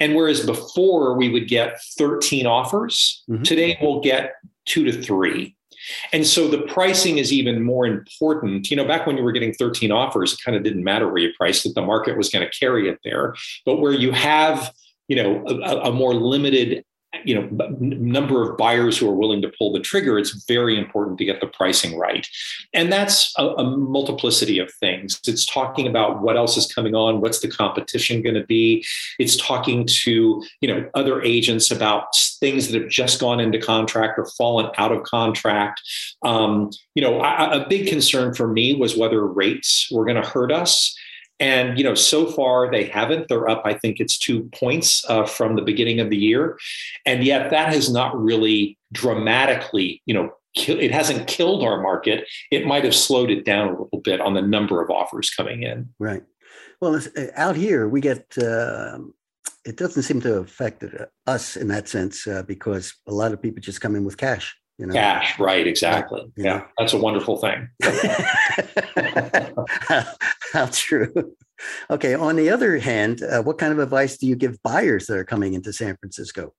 And 0.03 0.17
whereas 0.17 0.45
before 0.45 1.17
we 1.17 1.29
would 1.29 1.47
get 1.47 1.81
13 1.97 2.45
offers, 2.45 3.23
mm-hmm. 3.31 3.45
today 3.45 3.79
we'll 3.81 4.01
get 4.01 4.35
two 4.65 4.83
to 4.85 5.01
three. 5.01 5.55
And 6.13 6.27
so 6.27 6.49
the 6.49 6.63
pricing 6.63 7.19
is 7.19 7.33
even 7.33 7.63
more 7.63 7.87
important. 7.87 8.69
You 8.69 8.77
know, 8.77 8.85
back 8.85 9.07
when 9.07 9.17
you 9.17 9.23
were 9.23 9.31
getting 9.31 9.55
13 9.55 9.93
offers, 9.93 10.33
it 10.33 10.41
kind 10.45 10.57
of 10.57 10.65
didn't 10.65 10.83
matter 10.83 11.07
where 11.07 11.19
you 11.19 11.33
priced 11.39 11.67
it, 11.67 11.77
the 11.77 11.83
market 11.83 12.17
was 12.17 12.31
going 12.31 12.45
to 12.45 12.59
carry 12.59 12.89
it 12.89 12.99
there. 13.05 13.37
But 13.65 13.81
where 13.81 13.93
you 13.93 14.11
have, 14.11 14.73
you 15.07 15.15
know, 15.15 15.45
a, 15.47 15.91
a 15.91 15.93
more 15.93 16.15
limited 16.15 16.85
you 17.25 17.35
know 17.35 17.49
number 17.81 18.49
of 18.49 18.57
buyers 18.57 18.99
who 18.99 19.09
are 19.09 19.15
willing 19.15 19.43
to 19.43 19.53
pull 19.59 19.73
the 19.73 19.81
trigger 19.81 20.19
it's 20.19 20.45
very 20.47 20.79
important 20.79 21.19
to 21.19 21.25
get 21.25 21.41
the 21.41 21.47
pricing 21.47 21.99
right. 21.99 22.27
And 22.75 22.93
that's 22.93 23.33
a, 23.39 23.47
a, 23.49 23.65
multiplicity 23.65 24.59
of 24.59 24.73
things. 24.75 25.21
It's 25.27 25.47
talking 25.47 25.87
about 25.87 26.23
what 26.23 26.37
else 26.37 26.57
is 26.57 26.73
coming 26.73 26.95
on 26.95 27.21
what's 27.21 27.41
the 27.41 27.49
competition 27.49 28.23
going 28.23 28.35
to 28.35 28.45
be. 28.45 28.85
It's 29.19 29.37
talking 29.37 29.87
to 29.87 30.43
you 30.61 30.69
know 30.69 30.89
other 30.95 31.23
agents 31.23 31.71
about 31.71 32.15
things 32.41 32.69
that 32.69 32.81
have 32.81 32.91
just 32.91 33.21
gone 33.21 33.41
into 33.41 33.59
contract 33.59 34.19
or 34.19 34.27
fallen 34.27 34.71
out 34.79 34.93
of 34.93 35.03
contract. 35.05 35.81
Um, 36.23 36.71
you 36.95 37.03
know 37.03 37.21
I, 37.21 37.63
a 37.63 37.69
big 37.69 37.89
concern 37.89 38.35
for 38.35 38.49
me 38.49 38.75
was 38.75 38.97
whether 38.97 39.27
rates 39.27 39.89
were 39.91 40.05
going 40.05 40.21
to 40.21 40.29
hurt 40.29 40.53
us 40.53 40.97
and 41.43 41.77
you 41.77 41.83
know, 41.83 41.95
so 41.95 42.27
far 42.27 42.71
they 42.71 42.85
haven't. 42.85 43.27
They're 43.27 43.49
up, 43.49 43.63
I 43.65 43.75
think 43.75 43.99
it's 43.99 44.17
two 44.17 44.45
points 44.55 45.05
uh, 45.11 45.27
from 45.27 45.57
the 45.57 45.63
beginning 45.63 45.99
of 45.99 46.09
the 46.09 46.17
year, 46.17 46.57
and 47.05 47.25
yet 47.25 47.51
that 47.51 47.75
has 47.75 47.93
not 47.93 48.19
really 48.19 48.79
dramatically, 48.93 50.01
you 50.07 50.15
know, 50.15 50.31
it 50.55 50.93
hasn't 50.93 51.27
killed 51.27 51.65
our 51.65 51.83
market. 51.83 52.29
It 52.53 52.65
might 52.65 52.85
have 52.85 52.95
slowed 52.95 53.31
it 53.31 53.45
down 53.45 53.69
a 53.69 53.83
little 53.83 54.01
bit 54.05 54.21
on 54.21 54.35
the 54.35 54.43
number 54.43 54.81
of 54.81 54.91
offers 54.91 55.31
coming 55.31 55.65
in. 55.65 55.89
Right. 55.99 56.23
Well, 56.81 56.95
uh, 56.95 57.27
out 57.35 57.57
here 57.57 57.89
we 57.89 58.01
get. 58.01 58.39
Uh, 58.39 59.01
it 59.65 59.77
doesn't 59.77 60.03
seem 60.03 60.21
to 60.21 60.39
affect 60.39 60.85
us 61.27 61.57
in 61.57 61.69
that 61.69 61.89
sense 61.89 62.27
uh, 62.27 62.45
because 62.45 62.95
a 63.09 63.13
lot 63.13 63.33
of 63.33 63.43
people 63.43 63.61
just 63.61 63.81
come 63.81 63.97
in 63.97 64.05
with 64.05 64.17
cash. 64.17 64.57
You 64.79 64.87
know? 64.87 64.95
Cash, 64.95 65.39
right? 65.41 65.67
Exactly. 65.67 66.23
Yeah, 66.37 66.45
yeah. 66.45 66.63
that's 66.79 66.93
a 66.93 66.99
wonderful 66.99 67.39
thing. 67.39 67.69
How 70.53 70.67
true. 70.67 71.35
Okay. 71.91 72.15
On 72.15 72.37
the 72.37 72.51
other 72.51 72.79
hand, 72.79 73.23
uh, 73.23 73.43
what 73.43 73.59
kind 73.59 73.73
of 73.73 73.79
advice 73.79 74.17
do 74.17 74.27
you 74.27 74.37
give 74.37 74.63
buyers 74.63 75.07
that 75.07 75.17
are 75.17 75.25
coming 75.25 75.55
into 75.55 75.73
San 75.73 75.97
Francisco? 75.97 76.53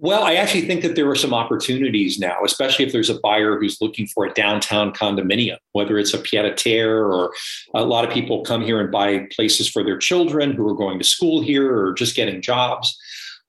Well, 0.00 0.22
I 0.22 0.34
actually 0.34 0.62
think 0.62 0.82
that 0.82 0.94
there 0.94 1.10
are 1.10 1.16
some 1.16 1.34
opportunities 1.34 2.20
now, 2.20 2.38
especially 2.44 2.84
if 2.84 2.92
there's 2.92 3.10
a 3.10 3.18
buyer 3.18 3.58
who's 3.58 3.80
looking 3.80 4.06
for 4.06 4.24
a 4.24 4.32
downtown 4.32 4.92
condominium, 4.92 5.56
whether 5.72 5.98
it's 5.98 6.14
a 6.14 6.18
pied 6.18 6.44
a 6.44 6.54
terre 6.54 7.04
or 7.04 7.32
a 7.74 7.84
lot 7.84 8.04
of 8.04 8.10
people 8.10 8.44
come 8.44 8.62
here 8.62 8.80
and 8.80 8.92
buy 8.92 9.26
places 9.34 9.68
for 9.68 9.82
their 9.82 9.98
children 9.98 10.52
who 10.52 10.68
are 10.68 10.74
going 10.74 10.98
to 11.00 11.04
school 11.04 11.42
here 11.42 11.76
or 11.76 11.94
just 11.94 12.14
getting 12.14 12.40
jobs. 12.40 12.96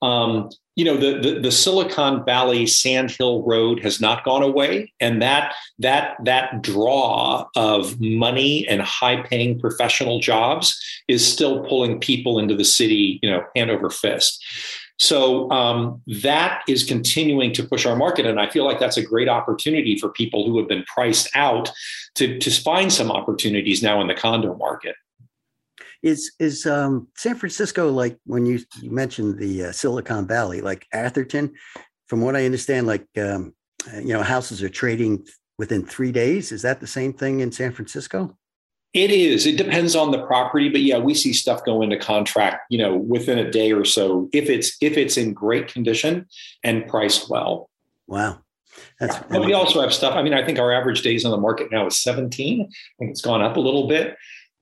Um, 0.02 0.50
you 0.80 0.86
know 0.86 0.96
the, 0.96 1.20
the, 1.20 1.40
the 1.42 1.52
Silicon 1.52 2.24
Valley 2.24 2.66
Sand 2.66 3.12
Hill 3.12 3.44
Road 3.44 3.84
has 3.84 4.00
not 4.00 4.24
gone 4.24 4.42
away, 4.42 4.94
and 5.02 5.22
that 5.22 5.54
that 5.78 6.16
that 6.24 6.62
draw 6.62 7.46
of 7.58 8.00
money 8.00 8.66
and 8.66 8.82
high 8.82 9.22
paying 9.24 9.60
professional 9.60 10.22
jobs 10.22 10.80
is 11.10 11.26
still 11.30 11.66
pulling 11.66 12.00
people 12.00 12.40
into 12.40 12.56
the 12.56 12.64
city, 12.64 13.20
you 13.22 13.30
know, 13.30 13.44
hand 13.58 13.70
over 13.70 13.90
fist. 13.90 14.42
So 15.00 15.52
um, 15.52 16.02
that 16.22 16.62
is 16.70 16.86
continuing 16.86 17.52
to 17.54 17.64
push 17.64 17.86
our 17.86 17.98
market, 17.98 18.26
and 18.26 18.40
I 18.40 18.50
feel 18.50 18.64
like 18.64 18.80
that's 18.80 18.98
a 18.98 19.04
great 19.04 19.28
opportunity 19.28 19.98
for 19.98 20.08
people 20.08 20.46
who 20.46 20.58
have 20.60 20.70
been 20.70 20.86
priced 20.86 21.30
out 21.36 21.70
to 22.16 22.40
to 22.40 22.52
find 22.52 22.92
some 22.92 23.12
opportunities 23.12 23.84
now 23.84 24.00
in 24.00 24.08
the 24.08 24.16
condo 24.16 24.56
market. 24.56 24.96
Is 26.02 26.32
is 26.40 26.66
um, 26.66 27.08
San 27.16 27.36
Francisco 27.36 27.90
like 27.92 28.18
when 28.26 28.46
you, 28.46 28.60
you 28.82 28.92
mentioned 28.92 29.38
the 29.38 29.66
uh, 29.66 29.72
Silicon 29.72 30.28
Valley, 30.28 30.62
like 30.62 30.88
Atherton? 30.94 31.54
From 32.08 32.22
what 32.22 32.36
I 32.36 32.46
understand, 32.46 32.88
like 32.88 33.06
um, 33.18 33.54
you 33.94 34.14
know, 34.14 34.24
houses 34.24 34.64
are 34.64 34.70
trading 34.70 35.26
within 35.58 35.86
three 35.86 36.12
days. 36.12 36.52
Is 36.52 36.64
that 36.64 36.80
the 36.80 36.88
same 36.88 37.14
thing 37.14 37.42
in 37.42 37.52
San 37.52 37.72
Francisco? 37.72 38.36
It 38.94 39.12
is. 39.12 39.46
It 39.46 39.58
depends 39.58 39.96
on 39.96 40.10
the 40.10 40.26
property, 40.26 40.70
but 40.70 40.82
yeah, 40.82 40.98
we 40.98 41.14
see 41.14 41.32
stuff 41.32 41.64
go 41.64 41.84
into 41.84 41.98
contract, 41.98 42.66
you 42.72 42.80
know, 42.80 42.96
within 42.96 43.38
a 43.38 43.52
day 43.52 43.72
or 43.72 43.86
so 43.86 44.30
if 44.34 44.50
it's 44.50 44.76
if 44.82 44.98
it's 44.98 45.16
in 45.16 45.34
great 45.34 45.72
condition 45.72 46.28
and 46.64 46.88
priced 46.88 47.30
well. 47.30 47.70
Wow. 48.08 48.40
That's 49.00 49.16
yeah. 49.16 49.24
But 49.30 49.46
we 49.46 49.54
also 49.54 49.82
have 49.82 49.94
stuff. 49.94 50.16
I 50.16 50.24
mean, 50.24 50.34
I 50.34 50.44
think 50.44 50.58
our 50.58 50.72
average 50.72 51.04
days 51.04 51.24
on 51.24 51.32
the 51.32 51.38
market 51.38 51.72
now 51.72 51.86
is 51.86 52.00
17. 52.00 52.62
I 52.62 52.66
think 52.98 53.12
it's 53.12 53.22
gone 53.22 53.44
up 53.44 53.58
a 53.58 53.60
little 53.60 53.88
bit. 53.88 54.16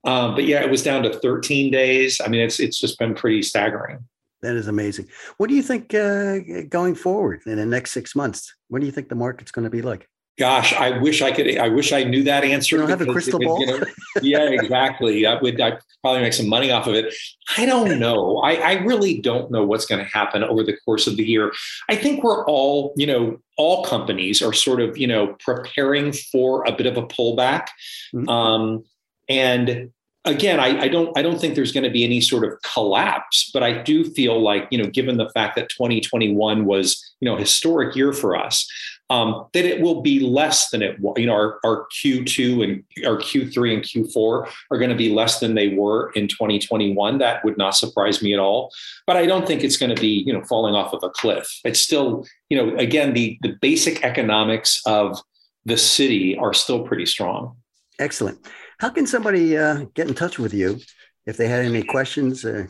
Um, 0.04 0.34
but 0.34 0.44
yeah, 0.44 0.62
it 0.62 0.70
was 0.70 0.82
down 0.82 1.02
to 1.02 1.12
13 1.12 1.70
days. 1.70 2.20
I 2.24 2.28
mean, 2.28 2.40
it's 2.40 2.60
it's 2.60 2.78
just 2.78 2.98
been 2.98 3.14
pretty 3.14 3.42
staggering. 3.42 4.04
That 4.42 4.54
is 4.54 4.68
amazing. 4.68 5.08
What 5.38 5.48
do 5.48 5.56
you 5.56 5.62
think 5.62 5.92
uh, 5.94 6.38
going 6.68 6.94
forward 6.94 7.42
in 7.46 7.56
the 7.56 7.66
next 7.66 7.90
six 7.90 8.14
months? 8.14 8.54
What 8.68 8.80
do 8.80 8.86
you 8.86 8.92
think 8.92 9.08
the 9.08 9.16
market's 9.16 9.50
going 9.50 9.64
to 9.64 9.70
be 9.70 9.82
like? 9.82 10.08
Gosh, 10.38 10.72
I 10.72 10.96
wish 10.98 11.20
I 11.20 11.32
could. 11.32 11.58
I 11.58 11.68
wish 11.68 11.92
I 11.92 12.04
knew 12.04 12.22
that 12.22 12.44
answer. 12.44 12.76
You 12.76 12.82
don't 12.82 12.90
have 12.90 13.00
a 13.00 13.12
crystal 13.12 13.40
ball. 13.40 13.58
You 13.60 13.66
know, 13.66 13.84
yeah, 14.22 14.44
exactly. 14.44 15.26
I 15.26 15.34
would. 15.34 15.60
I'd 15.60 15.80
probably 16.00 16.22
make 16.22 16.32
some 16.32 16.48
money 16.48 16.70
off 16.70 16.86
of 16.86 16.94
it. 16.94 17.12
I 17.56 17.66
don't 17.66 17.98
know. 17.98 18.38
I, 18.38 18.54
I 18.54 18.72
really 18.84 19.20
don't 19.20 19.50
know 19.50 19.64
what's 19.64 19.84
going 19.84 19.98
to 19.98 20.08
happen 20.08 20.44
over 20.44 20.62
the 20.62 20.76
course 20.84 21.08
of 21.08 21.16
the 21.16 21.24
year. 21.24 21.52
I 21.88 21.96
think 21.96 22.22
we're 22.22 22.46
all, 22.46 22.92
you 22.96 23.06
know, 23.06 23.40
all 23.56 23.84
companies 23.84 24.40
are 24.40 24.52
sort 24.52 24.80
of, 24.80 24.96
you 24.96 25.08
know, 25.08 25.34
preparing 25.44 26.12
for 26.12 26.64
a 26.68 26.72
bit 26.72 26.86
of 26.86 26.96
a 26.96 27.02
pullback. 27.02 27.66
Mm-hmm. 28.14 28.28
Um, 28.28 28.84
and 29.28 29.90
again, 30.24 30.60
I, 30.60 30.82
I, 30.82 30.88
don't 30.88 31.16
I 31.16 31.22
don't 31.22 31.40
think 31.40 31.54
there's 31.54 31.72
going 31.72 31.84
to 31.84 31.90
be 31.90 32.04
any 32.04 32.20
sort 32.20 32.44
of 32.44 32.60
collapse, 32.62 33.50
but 33.52 33.62
I 33.62 33.82
do 33.82 34.04
feel 34.04 34.40
like 34.40 34.68
you 34.70 34.82
know, 34.82 34.88
given 34.90 35.16
the 35.16 35.30
fact 35.30 35.56
that 35.56 35.68
2021 35.70 36.64
was 36.64 37.14
you 37.20 37.28
know 37.28 37.36
historic 37.36 37.96
year 37.96 38.12
for 38.12 38.36
us, 38.36 38.70
um, 39.10 39.46
that 39.54 39.64
it 39.64 39.80
will 39.80 40.02
be 40.02 40.20
less 40.20 40.70
than 40.70 40.82
it 40.82 41.00
was. 41.00 41.14
you 41.18 41.26
know 41.26 41.34
our, 41.34 41.58
our 41.64 41.86
Q2 42.02 42.64
and 42.64 43.06
our 43.06 43.16
Q3 43.16 43.74
and 43.74 43.82
Q4 43.82 44.48
are 44.70 44.78
going 44.78 44.90
to 44.90 44.96
be 44.96 45.12
less 45.12 45.40
than 45.40 45.54
they 45.54 45.68
were 45.68 46.10
in 46.12 46.28
2021. 46.28 47.18
That 47.18 47.44
would 47.44 47.56
not 47.56 47.76
surprise 47.76 48.22
me 48.22 48.32
at 48.32 48.40
all. 48.40 48.70
But 49.06 49.16
I 49.16 49.26
don't 49.26 49.46
think 49.46 49.64
it's 49.64 49.76
going 49.76 49.94
to 49.94 50.00
be 50.00 50.22
you 50.26 50.32
know 50.32 50.42
falling 50.44 50.74
off 50.74 50.92
of 50.92 51.02
a 51.02 51.10
cliff. 51.10 51.48
It's 51.64 51.80
still 51.80 52.26
you 52.48 52.56
know 52.58 52.76
again 52.76 53.14
the 53.14 53.38
the 53.42 53.56
basic 53.60 54.04
economics 54.04 54.80
of 54.86 55.20
the 55.64 55.78
city 55.78 56.36
are 56.36 56.54
still 56.54 56.82
pretty 56.82 57.06
strong. 57.06 57.56
Excellent. 57.98 58.38
How 58.78 58.90
can 58.90 59.08
somebody 59.08 59.56
uh, 59.56 59.86
get 59.94 60.06
in 60.06 60.14
touch 60.14 60.38
with 60.38 60.54
you 60.54 60.78
if 61.26 61.36
they 61.36 61.48
had 61.48 61.64
any 61.64 61.82
questions? 61.82 62.44
Uh, 62.44 62.68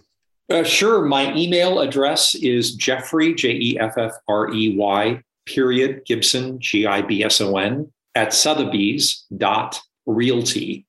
sure. 0.65 1.05
My 1.05 1.35
email 1.35 1.81
address 1.81 2.35
is 2.35 2.75
Jeffrey, 2.77 3.35
J 3.35 3.51
E 3.51 3.79
F 3.79 3.99
F 3.99 4.13
R 4.27 4.51
E 4.51 4.75
Y, 4.75 5.23
period, 5.45 6.03
Gibson, 6.07 6.59
G 6.61 6.87
I 6.87 7.03
B 7.03 7.23
S 7.23 7.43
O 7.43 7.59
N, 7.59 7.93
at 8.15 8.33
Sotheby's 8.33 9.27
dot 9.37 9.79
realty. 10.07 10.87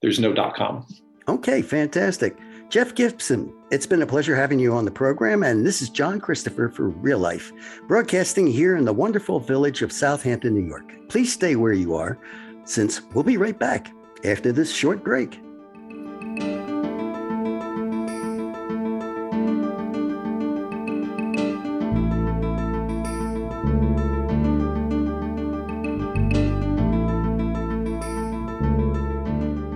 There's 0.00 0.20
no 0.20 0.32
dot 0.32 0.54
com. 0.54 0.86
Okay, 1.26 1.60
fantastic. 1.60 2.36
Jeff 2.68 2.94
Gibson, 2.94 3.52
it's 3.72 3.86
been 3.86 4.02
a 4.02 4.06
pleasure 4.06 4.36
having 4.36 4.60
you 4.60 4.72
on 4.74 4.84
the 4.84 4.92
program. 4.92 5.42
And 5.42 5.66
this 5.66 5.82
is 5.82 5.90
John 5.90 6.20
Christopher 6.20 6.68
for 6.68 6.88
Real 6.88 7.18
Life, 7.18 7.52
broadcasting 7.88 8.46
here 8.46 8.76
in 8.76 8.84
the 8.84 8.92
wonderful 8.92 9.40
village 9.40 9.82
of 9.82 9.90
Southampton, 9.90 10.54
New 10.54 10.66
York. 10.66 11.08
Please 11.08 11.32
stay 11.32 11.56
where 11.56 11.72
you 11.72 11.96
are, 11.96 12.16
since 12.64 13.02
we'll 13.12 13.24
be 13.24 13.36
right 13.36 13.58
back 13.58 13.92
after 14.24 14.52
this 14.52 14.72
short 14.72 15.02
break. 15.02 15.38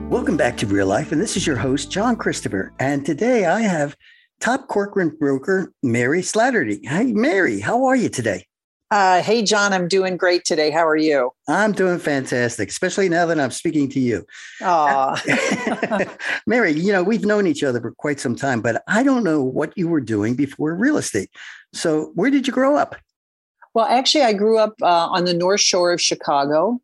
Welcome 0.09 0.37
back 0.37 0.57
to 0.59 0.67
Real 0.67 0.87
Life, 0.87 1.13
and 1.13 1.21
this 1.21 1.37
is 1.37 1.47
your 1.47 1.57
host, 1.57 1.91
John 1.91 2.17
Christopher. 2.17 2.73
And 2.79 3.05
today 3.05 3.47
I 3.47 3.61
have 3.61 3.97
top 4.41 4.69
Corcoran 4.69 5.11
broker, 5.11 5.73
Mary 5.83 6.21
Slattery. 6.21 6.85
Hey, 6.87 7.13
Mary, 7.13 7.61
how 7.61 7.85
are 7.85 7.97
you 7.97 8.09
today? 8.09 8.46
Uh, 8.91 9.21
hey, 9.21 9.43
John, 9.43 9.73
I'm 9.73 9.89
doing 9.89 10.17
great 10.17 10.45
today. 10.45 10.71
How 10.71 10.87
are 10.87 10.97
you? 10.97 11.33
I'm 11.49 11.73
doing 11.73 11.99
fantastic, 11.99 12.69
especially 12.69 13.09
now 13.09 13.27
that 13.27 13.41
I'm 13.41 13.51
speaking 13.51 13.89
to 13.91 14.01
you. 14.01 14.25
Aw. 14.63 16.09
Mary, 16.47 16.71
you 16.71 16.93
know, 16.93 17.03
we've 17.03 17.25
known 17.25 17.49
each 17.49 17.65
other 17.65 17.81
for 17.81 17.91
quite 17.91 18.21
some 18.21 18.37
time, 18.37 18.61
but 18.61 18.85
I 18.87 19.03
don't 19.03 19.25
know 19.25 19.43
what 19.43 19.77
you 19.77 19.89
were 19.89 20.01
doing 20.01 20.37
before 20.37 20.73
real 20.75 20.99
estate. 20.99 21.31
So, 21.73 22.13
where 22.15 22.31
did 22.31 22.47
you 22.47 22.53
grow 22.53 22.77
up? 22.77 22.95
well, 23.77 23.85
actually, 23.85 24.25
I 24.25 24.33
grew 24.33 24.57
up 24.57 24.73
uh, 24.81 24.87
on 24.87 25.27
the 25.27 25.35
North 25.35 25.61
Shore 25.61 25.93
of 25.93 26.01
Chicago. 26.01 26.81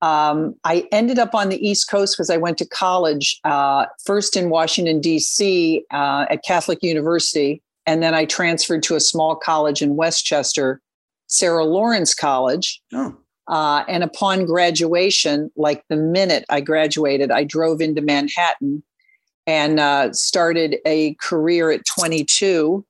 Um, 0.00 0.54
I 0.64 0.88
ended 0.90 1.18
up 1.18 1.34
on 1.34 1.50
the 1.50 1.68
East 1.68 1.90
Coast 1.90 2.16
because 2.16 2.30
I 2.30 2.38
went 2.38 2.56
to 2.58 2.66
college 2.66 3.38
uh, 3.44 3.84
first 4.06 4.34
in 4.34 4.48
Washington, 4.48 5.02
D.C. 5.02 5.84
Uh, 5.90 6.24
at 6.30 6.42
Catholic 6.42 6.82
University. 6.82 7.62
And 7.84 8.02
then 8.02 8.14
I 8.14 8.24
transferred 8.24 8.82
to 8.84 8.94
a 8.94 9.00
small 9.00 9.36
college 9.36 9.82
in 9.82 9.96
Westchester, 9.96 10.80
Sarah 11.34 11.64
Lawrence 11.64 12.14
College. 12.14 12.80
Oh, 12.92 13.16
Uh, 13.46 13.84
and 13.88 14.02
upon 14.02 14.46
graduation, 14.46 15.50
like 15.56 15.84
the 15.88 15.96
minute 15.96 16.44
I 16.48 16.60
graduated, 16.60 17.30
I 17.30 17.44
drove 17.44 17.80
into 17.80 18.00
Manhattan 18.00 18.82
and 19.46 19.78
uh, 19.78 20.12
started 20.12 20.76
a 20.86 21.14
career 21.14 21.70
at 21.70 21.82
22 21.98 22.86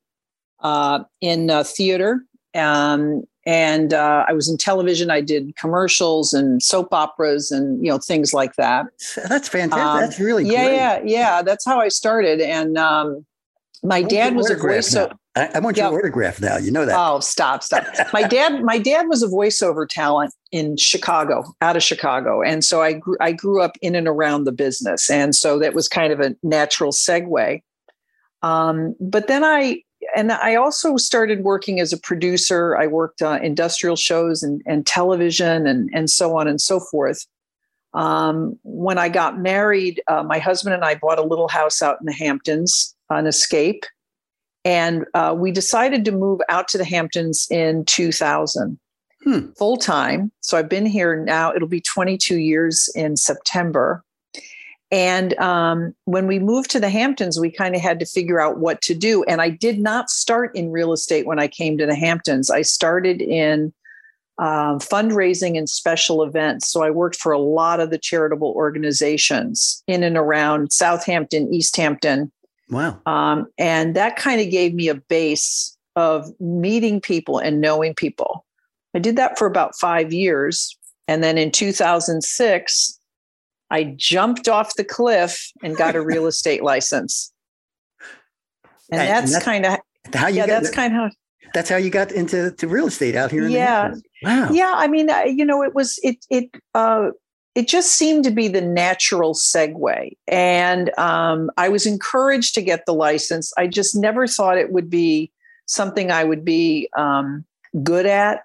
uh, 0.61 1.01
in 1.21 1.51
uh, 1.51 1.65
theater. 1.65 2.21
Um, 2.55 3.25
and 3.47 3.93
uh, 3.93 4.25
I 4.29 4.33
was 4.33 4.49
in 4.49 4.57
television. 4.57 5.11
I 5.11 5.21
did 5.21 5.57
commercials 5.57 6.33
and 6.33 6.63
soap 6.63 6.95
operas 6.95 7.51
and 7.51 7.85
you 7.85 7.91
know 7.91 7.99
things 7.99 8.33
like 8.33 8.55
that. 8.57 8.87
that's 9.29 9.49
fantastic. 9.49 9.85
Um, 9.85 10.01
that's 10.01 10.21
really 10.21 10.45
yeah, 10.45 10.65
great. 10.65 10.77
yeah, 10.77 11.01
yeah. 11.05 11.43
That's 11.43 11.65
how 11.65 11.81
I 11.81 11.89
started. 11.89 12.41
And 12.41 12.79
um, 12.79 13.27
my 13.83 14.03
dad 14.03 14.35
was 14.35 14.51
a 14.51 14.57
now. 15.11 15.19
I, 15.37 15.51
I 15.55 15.59
want 15.59 15.77
Yeah. 15.77 15.91
your 15.91 15.99
autograph 15.99 16.41
now. 16.41 16.57
You 16.59 16.71
know 16.71 16.87
that. 16.87 16.97
Oh, 16.99 17.21
stop, 17.21 17.63
stop. 17.63 17.85
My 18.13 18.23
dad, 18.23 18.63
my 18.63 18.79
dad 18.79 19.09
was 19.09 19.23
a 19.23 19.27
voiceover 19.27 19.87
talent 19.89 20.33
in 20.53 20.77
Chicago, 20.77 21.45
out 21.61 21.77
of 21.77 21.83
Chicago. 21.83 22.43
And 22.43 22.65
so 22.65 22.83
I 22.83 22.93
grew 22.93 23.17
I 23.21 23.33
grew 23.33 23.61
up 23.61 23.77
in 23.83 23.95
and 23.97 24.07
around 24.07 24.45
the 24.45 24.53
business. 24.53 25.11
And 25.11 25.35
so 25.35 25.59
that 25.59 25.75
was 25.75 25.89
kind 25.89 26.13
of 26.13 26.21
a 26.21 26.37
natural 26.43 26.93
segue. 26.93 27.63
Um, 28.43 28.95
but 29.01 29.27
then 29.27 29.43
I 29.45 29.83
and 30.15 30.31
I 30.31 30.55
also 30.55 30.97
started 30.97 31.43
working 31.43 31.81
as 31.81 31.93
a 31.93 31.99
producer. 31.99 32.77
I 32.77 32.87
worked 32.87 33.23
uh, 33.23 33.41
industrial 33.43 33.97
shows 33.97 34.43
and, 34.43 34.63
and 34.67 34.87
television 34.87 35.67
and, 35.67 35.91
and 35.95 36.11
so 36.11 36.39
on 36.39 36.47
and 36.47 36.61
so 36.61 36.79
forth. 36.79 37.27
Um, 37.95 38.59
when 38.65 38.99
I 38.99 39.09
got 39.09 39.39
married, 39.41 40.03
uh, 40.09 40.23
my 40.23 40.39
husband 40.39 40.75
and 40.75 40.85
I 40.85 40.97
bought 40.97 41.19
a 41.19 41.23
little 41.23 41.49
house 41.49 41.81
out 41.81 41.97
in 42.01 42.07
the 42.07 42.13
Hamptons, 42.13 42.95
an 43.09 43.27
escape, 43.27 43.85
and 44.65 45.05
uh, 45.15 45.35
we 45.37 45.51
decided 45.51 46.05
to 46.07 46.13
move 46.13 46.41
out 46.49 46.69
to 46.69 46.79
the 46.79 46.85
Hamptons 46.85 47.47
in 47.51 47.85
2000, 47.85 48.79
Hmm. 49.25 49.53
full 49.59 49.79
time. 49.79 50.31
So 50.41 50.59
I've 50.59 50.69
been 50.69 50.85
here 50.85 51.17
now. 51.17 51.53
It'll 51.55 51.67
be 51.67 51.81
22 51.81 52.39
years 52.39 52.91
in 52.95 53.17
September. 53.17 54.05
And 54.91 55.37
um, 55.39 55.95
when 56.05 56.27
we 56.27 56.39
moved 56.39 56.71
to 56.73 56.81
the 56.81 56.91
Hamptons, 56.91 57.41
we 57.41 57.51
kind 57.51 57.75
of 57.75 57.81
had 57.81 57.99
to 58.01 58.07
figure 58.07 58.39
out 58.39 58.59
what 58.59 58.83
to 58.83 58.95
do. 58.95 59.25
And 59.25 59.41
I 59.41 59.49
did 59.49 59.81
not 59.81 60.11
start 60.11 60.55
in 60.55 60.71
real 60.71 60.93
estate 60.93 61.27
when 61.27 61.39
I 61.39 61.49
came 61.49 61.79
to 61.79 61.87
the 61.87 61.95
Hamptons. 61.95 62.51
I 62.51 62.63
started 62.63 63.23
in 63.23 63.73
um, 64.39 64.79
fundraising 64.79 65.57
and 65.57 65.71
special 65.71 66.23
events. 66.23 66.69
So 66.69 66.83
I 66.83 66.91
worked 66.91 67.17
for 67.17 67.33
a 67.33 67.39
lot 67.39 67.81
of 67.81 67.91
the 67.91 67.99
charitable 67.99 68.53
organizations 68.55 69.83
in 69.87 70.03
and 70.03 70.17
around 70.17 70.71
Southampton, 70.71 71.53
East 71.53 71.77
Hampton, 71.77 72.31
Wow. 72.71 73.01
um, 73.07 73.47
and 73.59 73.95
that 73.95 74.17
kind 74.17 74.41
of 74.41 74.51
gave 74.51 74.75
me 74.75 74.89
a 74.89 74.95
base 74.95 75.77
of 75.97 76.29
meeting 76.41 77.01
people 77.01 77.39
and 77.39 77.61
knowing 77.61 77.95
people. 77.95 78.45
I 78.95 78.99
did 78.99 79.17
that 79.17 79.39
for 79.39 79.47
about 79.47 79.77
five 79.77 80.13
years. 80.13 80.77
And 81.07 81.23
then 81.23 81.37
in 81.37 81.51
2006, 81.51 82.99
I 83.71 83.85
jumped 83.97 84.49
off 84.49 84.77
the 84.77 84.85
cliff 84.85 85.51
and 85.63 85.77
got 85.77 85.95
a 85.95 86.01
real 86.05 86.27
estate 86.27 86.63
license. 86.63 87.33
And 88.91 89.01
And 89.01 89.09
that's 89.11 89.33
that's- 89.33 89.45
kind 89.45 89.67
of, 89.67 89.79
How 90.15 90.29
you 90.29 90.37
yeah, 90.37 90.47
got, 90.47 90.63
that's 90.63 90.75
kind 90.75 90.97
of, 90.97 91.13
that's 91.53 91.69
how 91.69 91.77
you 91.77 91.91
got 91.91 92.13
into 92.13 92.51
to 92.53 92.67
real 92.69 92.87
estate 92.87 93.15
out 93.15 93.31
here 93.31 93.45
in 93.47 93.53
Yeah. 93.53 93.89
the 93.91 94.03
Wow. 94.23 94.49
yeah 94.51 94.73
i 94.75 94.89
mean 94.89 95.11
I- 95.11 95.25
you 95.27 95.45
know 95.45 95.63
it 95.63 95.75
was 95.75 95.99
it 96.03 96.17
it 96.31 96.51
uh 96.75 97.11
it 97.55 97.69
just 97.69 97.93
seemed 97.93 98.25
to 98.25 98.31
be 98.33 98.49
the 98.49 98.61
natural 98.61 99.33
segue. 99.35 100.17
And 100.29 100.97
um, 100.99 101.51
i 101.57 101.69
was 101.69 101.87
encouraged 101.87 102.55
to 102.55 102.63
get 102.63 102.85
the 102.87 102.95
license. 102.95 103.53
I 103.57 103.67
just 103.67 103.95
never 103.95 104.27
thought 104.27 104.59
it 104.59 104.73
would 104.73 104.91
be 104.91 105.31
something 105.67 106.11
i 106.11 106.25
would 106.25 106.45
be 106.45 106.89
um, 106.97 107.45
good 107.83 108.07
at 108.07 108.45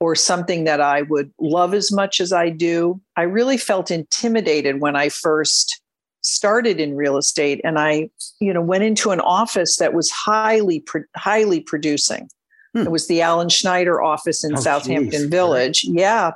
or 0.00 0.14
something 0.14 0.64
that 0.64 0.80
i 0.80 1.02
would 1.02 1.32
love 1.40 1.72
as 1.74 1.90
much 1.92 2.20
as 2.20 2.32
i 2.32 2.48
do. 2.50 3.00
I 3.16 3.22
really 3.22 3.56
felt 3.56 3.90
intimidated 3.90 4.80
when 4.80 4.96
i 4.96 5.08
first 5.08 5.80
started 6.24 6.78
in 6.78 6.94
real 6.94 7.16
estate 7.16 7.60
and 7.64 7.78
i 7.80 8.08
you 8.38 8.52
know 8.52 8.60
went 8.60 8.84
into 8.84 9.10
an 9.10 9.20
office 9.20 9.76
that 9.78 9.92
was 9.94 10.10
highly 10.10 10.84
highly 11.16 11.60
producing. 11.60 12.28
Hmm. 12.74 12.82
it 12.82 12.90
was 12.90 13.06
the 13.08 13.20
allan 13.22 13.48
schneider 13.48 14.00
office 14.02 14.44
in 14.44 14.52
Oh, 14.56 14.60
southampton 14.60 15.22
geez. 15.22 15.30
village. 15.30 15.84
Yeah 15.84 16.32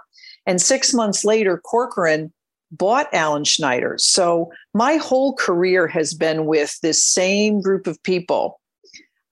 and 0.47 0.61
six 0.61 0.95
months 0.95 1.25
later 1.25 1.59
corcoran 1.59 2.33
bought 2.71 3.13
allan 3.15 3.45
schneider. 3.45 3.97
So 3.99 4.51
my 4.75 4.97
whole 4.97 5.35
career 5.35 5.87
has 5.87 6.15
been 6.15 6.47
with 6.47 6.79
this 6.83 7.03
same 7.05 7.61
group 7.61 7.87
of 7.87 8.03
people 8.03 8.61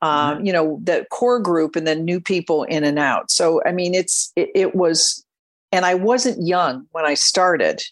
um, 0.03 0.45
you 0.45 0.53
know 0.53 0.79
the 0.83 1.07
core 1.11 1.41
group 1.41 1.77
and 1.77 1.87
then 1.87 2.05
new 2.05 2.21
people 2.21 2.65
in 2.65 2.85
and 2.85 2.99
out. 2.99 3.31
So 3.31 3.63
i 3.65 3.73
mean 3.73 3.95
it's 3.95 4.33
it, 4.37 4.51
it 4.55 4.75
was 4.75 5.25
and 5.73 5.87
i 5.87 5.95
wasn't 5.95 6.47
young 6.47 6.87
when 6.93 7.05
i 7.07 7.15
started. 7.15 7.83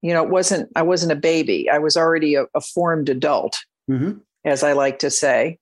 You 0.00 0.14
know 0.14 0.22
it 0.24 0.30
wasn't 0.30 0.70
i 0.76 0.82
wasn't 0.82 1.12
a 1.12 1.16
baby. 1.16 1.68
I 1.70 1.78
was 1.78 1.96
already 1.96 2.34
a, 2.36 2.46
a 2.54 2.60
formed 2.60 3.08
adult 3.08 3.58
Mhm. 3.90 4.20
as 4.44 4.62
i 4.62 4.72
like 4.72 4.98
to 5.00 5.10
say. 5.10 5.58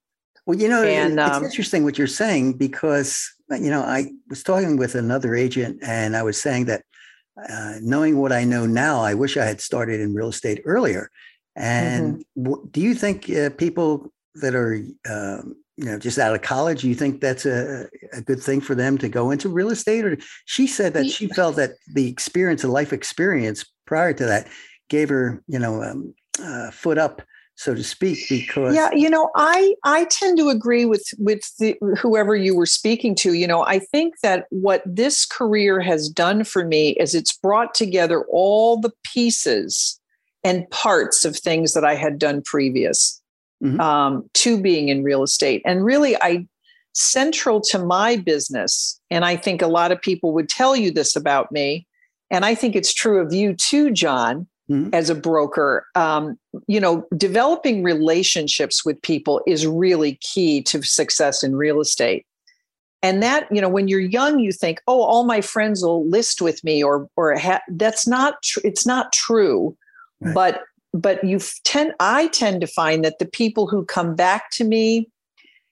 Well, 0.46 0.58
you 0.58 0.68
know, 0.68 0.84
And, 0.84 1.18
it's 1.18 1.36
um, 1.36 1.44
interesting 1.44 1.82
what 1.82 1.98
you're 1.98 2.06
saying 2.06 2.52
because, 2.52 3.28
you 3.50 3.68
know, 3.68 3.80
I 3.80 4.12
was 4.28 4.44
talking 4.44 4.76
with 4.76 4.94
another 4.94 5.34
agent 5.34 5.80
and 5.82 6.16
I 6.16 6.22
was 6.22 6.40
saying 6.40 6.66
that 6.66 6.84
uh, 7.36 7.74
knowing 7.82 8.18
what 8.18 8.32
I 8.32 8.44
know 8.44 8.66
now, 8.66 9.00
I 9.00 9.14
wish 9.14 9.36
I 9.36 9.44
had 9.44 9.60
started 9.60 10.00
in 10.00 10.14
real 10.14 10.28
estate 10.28 10.62
earlier. 10.64 11.10
And 11.54 12.24
Mm-hmm. 12.36 12.42
w- 12.42 12.68
do 12.70 12.80
you 12.80 12.94
think 12.94 13.30
uh, 13.30 13.50
people 13.50 14.12
that 14.36 14.54
are, 14.54 14.74
um, 15.08 15.56
you 15.76 15.84
know, 15.84 15.98
just 15.98 16.18
out 16.18 16.34
of 16.34 16.42
college, 16.42 16.84
you 16.84 16.94
think 16.94 17.20
that's 17.20 17.46
a, 17.46 17.86
a 18.12 18.20
good 18.22 18.42
thing 18.42 18.60
for 18.60 18.74
them 18.74 18.98
to 18.98 19.08
go 19.08 19.30
into 19.30 19.48
real 19.48 19.70
estate? 19.70 20.04
Or 20.04 20.18
she 20.44 20.66
said 20.66 20.94
that 20.94 21.10
she 21.10 21.28
felt 21.28 21.56
that 21.56 21.72
the 21.94 22.08
experience, 22.08 22.62
the 22.62 22.68
life 22.68 22.92
experience 22.92 23.64
prior 23.86 24.12
to 24.14 24.24
that, 24.26 24.48
gave 24.88 25.08
her, 25.08 25.42
you 25.46 25.58
know, 25.58 25.82
um, 25.82 26.14
uh, 26.42 26.70
foot 26.70 26.98
up, 26.98 27.22
so 27.56 27.74
to 27.74 27.82
speak, 27.82 28.18
because 28.28 28.74
yeah 28.74 28.90
you 28.92 29.08
know 29.10 29.30
i 29.34 29.74
i 29.84 30.04
tend 30.04 30.38
to 30.38 30.50
agree 30.50 30.84
with 30.84 31.04
with 31.18 31.40
the, 31.58 31.74
whoever 31.98 32.36
you 32.36 32.54
were 32.54 32.66
speaking 32.66 33.14
to 33.14 33.32
you 33.32 33.46
know 33.46 33.64
i 33.64 33.78
think 33.78 34.20
that 34.22 34.44
what 34.50 34.82
this 34.84 35.24
career 35.26 35.80
has 35.80 36.08
done 36.08 36.44
for 36.44 36.64
me 36.64 36.90
is 36.90 37.14
it's 37.14 37.32
brought 37.32 37.74
together 37.74 38.24
all 38.30 38.78
the 38.78 38.92
pieces 39.02 39.98
and 40.44 40.68
parts 40.70 41.24
of 41.24 41.36
things 41.36 41.72
that 41.72 41.84
i 41.84 41.94
had 41.94 42.18
done 42.18 42.42
previous 42.42 43.20
Mhm. 43.64 43.80
um, 43.80 44.28
to 44.34 44.60
being 44.60 44.90
in 44.90 45.02
real 45.02 45.22
estate 45.22 45.62
and 45.64 45.82
really 45.82 46.14
i 46.20 46.46
central 46.92 47.58
to 47.62 47.78
my 47.78 48.16
business 48.16 49.00
and 49.10 49.24
i 49.24 49.34
think 49.34 49.62
a 49.62 49.66
lot 49.66 49.90
of 49.92 50.00
people 50.00 50.32
would 50.34 50.50
tell 50.50 50.76
you 50.76 50.90
this 50.90 51.16
about 51.16 51.50
me 51.50 51.86
and 52.30 52.44
i 52.44 52.54
think 52.54 52.76
it's 52.76 52.92
true 52.92 53.18
of 53.18 53.32
you 53.32 53.54
too 53.54 53.90
john 53.90 54.46
Mhm. 54.70 54.92
as 54.92 55.08
a 55.10 55.14
broker 55.14 55.86
um, 55.94 56.36
you 56.66 56.80
know 56.80 57.06
developing 57.16 57.84
relationships 57.84 58.84
with 58.84 59.00
people 59.02 59.40
is 59.46 59.64
really 59.66 60.18
key 60.20 60.60
to 60.62 60.82
success 60.82 61.44
in 61.44 61.54
real 61.54 61.80
estate 61.80 62.26
and 63.00 63.22
that 63.22 63.46
you 63.52 63.60
know 63.60 63.68
when 63.68 63.86
you're 63.86 64.00
young 64.00 64.40
you 64.40 64.50
think 64.50 64.80
oh 64.88 65.02
all 65.02 65.24
my 65.24 65.40
friends 65.40 65.84
will 65.84 66.04
list 66.08 66.42
with 66.42 66.64
me 66.64 66.82
or 66.82 67.08
or 67.16 67.38
ha- 67.38 67.60
that's 67.68 68.08
not 68.08 68.42
tr- 68.42 68.60
it's 68.64 68.84
not 68.86 69.12
true 69.12 69.76
Right. 70.20 70.34
but 70.34 70.60
but 70.92 71.22
you 71.22 71.38
tend 71.62 71.92
i 72.00 72.26
tend 72.28 72.60
to 72.62 72.66
find 72.66 73.04
that 73.04 73.20
the 73.20 73.26
people 73.26 73.68
who 73.68 73.84
come 73.84 74.16
back 74.16 74.50
to 74.52 74.64
me 74.64 75.08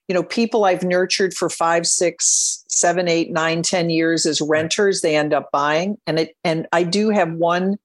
you 0.07 0.14
know 0.14 0.22
people 0.22 0.64
i've 0.66 0.85
nurtured 0.85 1.35
for 1.35 1.48
five 1.48 1.85
six 1.87 2.62
seven 2.68 3.09
eight 3.09 3.33
nine 3.33 3.62
ten 3.62 3.90
years 3.90 4.24
as 4.26 4.40
renters 4.40 5.00
they 5.00 5.16
end 5.16 5.33
up 5.35 5.48
buying 5.50 5.96
and 6.07 6.20
it 6.20 6.37
and 6.44 6.68
i 6.72 6.85
do 6.85 7.09
have 7.11 7.33
one 7.33 7.76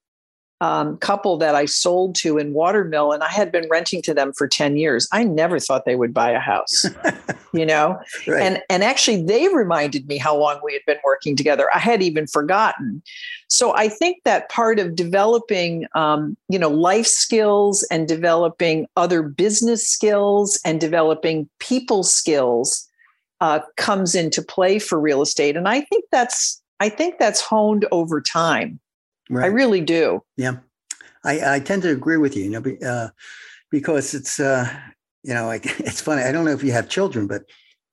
um, 0.62 0.98
couple 0.98 1.38
that 1.38 1.56
I 1.56 1.66
sold 1.66 2.16
to 2.16 2.38
in 2.38 2.54
Watermill, 2.54 3.14
and 3.14 3.24
I 3.24 3.30
had 3.30 3.52
been 3.52 3.68
renting 3.70 4.02
to 4.04 4.14
them 4.14 4.34
for 4.34 4.48
10 4.48 4.76
years. 4.76 5.08
I 5.12 5.24
never 5.24 5.60
thought 5.60 5.86
they 5.86 5.96
would 5.96 6.14
buy 6.14 6.32
a 6.32 6.40
house, 6.40 6.86
you 7.54 7.66
know? 7.66 8.00
Right. 8.28 8.42
And 8.42 8.62
and 8.70 8.84
actually 8.84 9.24
they 9.24 9.48
reminded 9.48 10.08
me 10.08 10.18
how 10.18 10.36
long 10.36 10.60
we 10.64 10.74
had 10.74 10.82
been 10.86 11.00
working 11.04 11.36
together. 11.36 11.70
I 11.74 11.80
had 11.80 12.04
even 12.04 12.28
forgotten. 12.28 13.02
So 13.48 13.74
I 13.74 13.88
think 13.88 14.24
that 14.26 14.50
part 14.50 14.80
of 14.80 14.96
developing 14.96 15.88
um, 15.96 16.36
you 16.50 16.60
know, 16.60 16.70
life 16.70 17.08
skills 17.08 17.84
and 17.90 18.08
developing 18.08 18.86
other 18.98 19.24
business 19.24 19.88
skills 19.88 20.60
and 20.66 20.82
developing 20.82 21.50
people 21.60 22.04
skills 22.04 22.86
uh, 23.42 23.60
comes 23.78 24.14
into 24.14 24.42
play 24.42 24.80
for 24.80 25.00
real 25.00 25.22
estate, 25.22 25.56
and 25.56 25.70
I 25.70 25.82
think 25.82 26.04
that's 26.12 26.62
I 26.82 26.90
think 26.90 27.18
that's 27.18 27.40
honed 27.40 27.86
over 27.92 28.20
time. 28.20 28.80
Right. 29.30 29.46
I 29.46 29.48
really 29.48 29.82
do. 29.82 30.24
Yeah, 30.38 30.58
I, 31.24 31.56
I 31.56 31.60
tend 31.60 31.84
to 31.84 31.92
agree 31.92 32.18
with 32.18 32.36
you. 32.36 32.46
You 32.46 32.50
know, 32.50 32.88
uh, 32.88 33.10
because 33.70 34.14
it's 34.14 34.40
uh, 34.40 34.70
you 35.24 35.34
know, 35.34 35.50
it's 35.52 36.02
funny. 36.02 36.24
I 36.24 36.32
don't 36.32 36.46
know 36.46 36.52
if 36.52 36.64
you 36.64 36.72
have 36.72 36.90
children, 36.90 37.28
but 37.28 37.44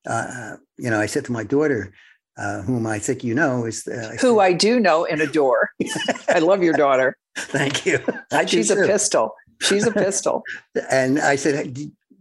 uh, 0.05 0.55
you 0.77 0.89
know, 0.89 0.99
I 0.99 1.05
said 1.05 1.25
to 1.25 1.31
my 1.31 1.43
daughter, 1.43 1.93
uh, 2.37 2.61
whom 2.61 2.87
I 2.87 2.99
think 2.99 3.23
you 3.23 3.35
know, 3.35 3.65
is 3.65 3.87
uh, 3.87 4.15
who 4.19 4.39
I 4.39 4.53
do 4.53 4.79
know 4.79 5.05
and 5.05 5.21
adore. 5.21 5.69
I 6.29 6.39
love 6.39 6.63
your 6.63 6.73
daughter. 6.73 7.17
Thank 7.37 7.85
you. 7.85 7.99
I 8.31 8.45
She's 8.45 8.71
a 8.71 8.75
pistol. 8.75 9.33
She's 9.61 9.85
a 9.85 9.91
pistol. 10.05 10.43
and 10.89 11.19
I 11.19 11.35
said, 11.35 11.77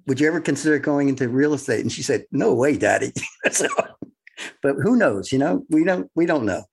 "Would 0.07 0.21
you 0.21 0.29
ever 0.29 0.41
consider 0.41 0.79
going 0.79 1.09
into 1.09 1.29
real 1.29 1.55
estate?" 1.55 1.81
And 1.81 1.93
she 1.93 2.03
said, 2.03 2.25
"No 2.33 2.55
way, 2.55 2.77
Daddy." 2.77 3.13
so, 3.51 3.69
but 4.63 4.77
who 4.77 4.97
knows? 4.97 5.33
You 5.33 5.39
know, 5.39 5.65
we 5.71 5.85
don't. 5.85 6.11
We 6.15 6.27
don't 6.27 6.45
know. 6.45 6.65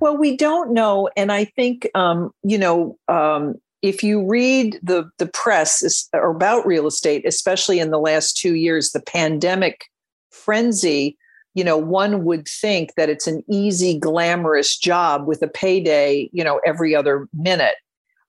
Well, 0.00 0.16
we 0.16 0.36
don't 0.36 0.72
know, 0.72 1.08
and 1.16 1.32
I 1.32 1.44
think 1.44 1.88
um, 1.94 2.32
you 2.42 2.58
know. 2.58 2.98
Um, 3.08 3.56
if 3.82 4.02
you 4.02 4.26
read 4.26 4.80
the 4.82 5.08
the 5.18 5.26
press 5.26 6.08
about 6.12 6.66
real 6.66 6.86
estate, 6.86 7.24
especially 7.26 7.78
in 7.78 7.90
the 7.90 8.00
last 8.00 8.36
two 8.36 8.54
years, 8.54 8.90
the 8.90 9.02
pandemic 9.02 9.84
frenzy 10.30 11.16
you 11.56 11.64
know 11.64 11.76
one 11.76 12.22
would 12.24 12.46
think 12.46 12.94
that 12.96 13.08
it's 13.08 13.26
an 13.26 13.42
easy 13.50 13.98
glamorous 13.98 14.76
job 14.76 15.26
with 15.26 15.42
a 15.42 15.48
payday 15.48 16.28
you 16.32 16.44
know 16.44 16.60
every 16.64 16.94
other 16.94 17.28
minute 17.32 17.74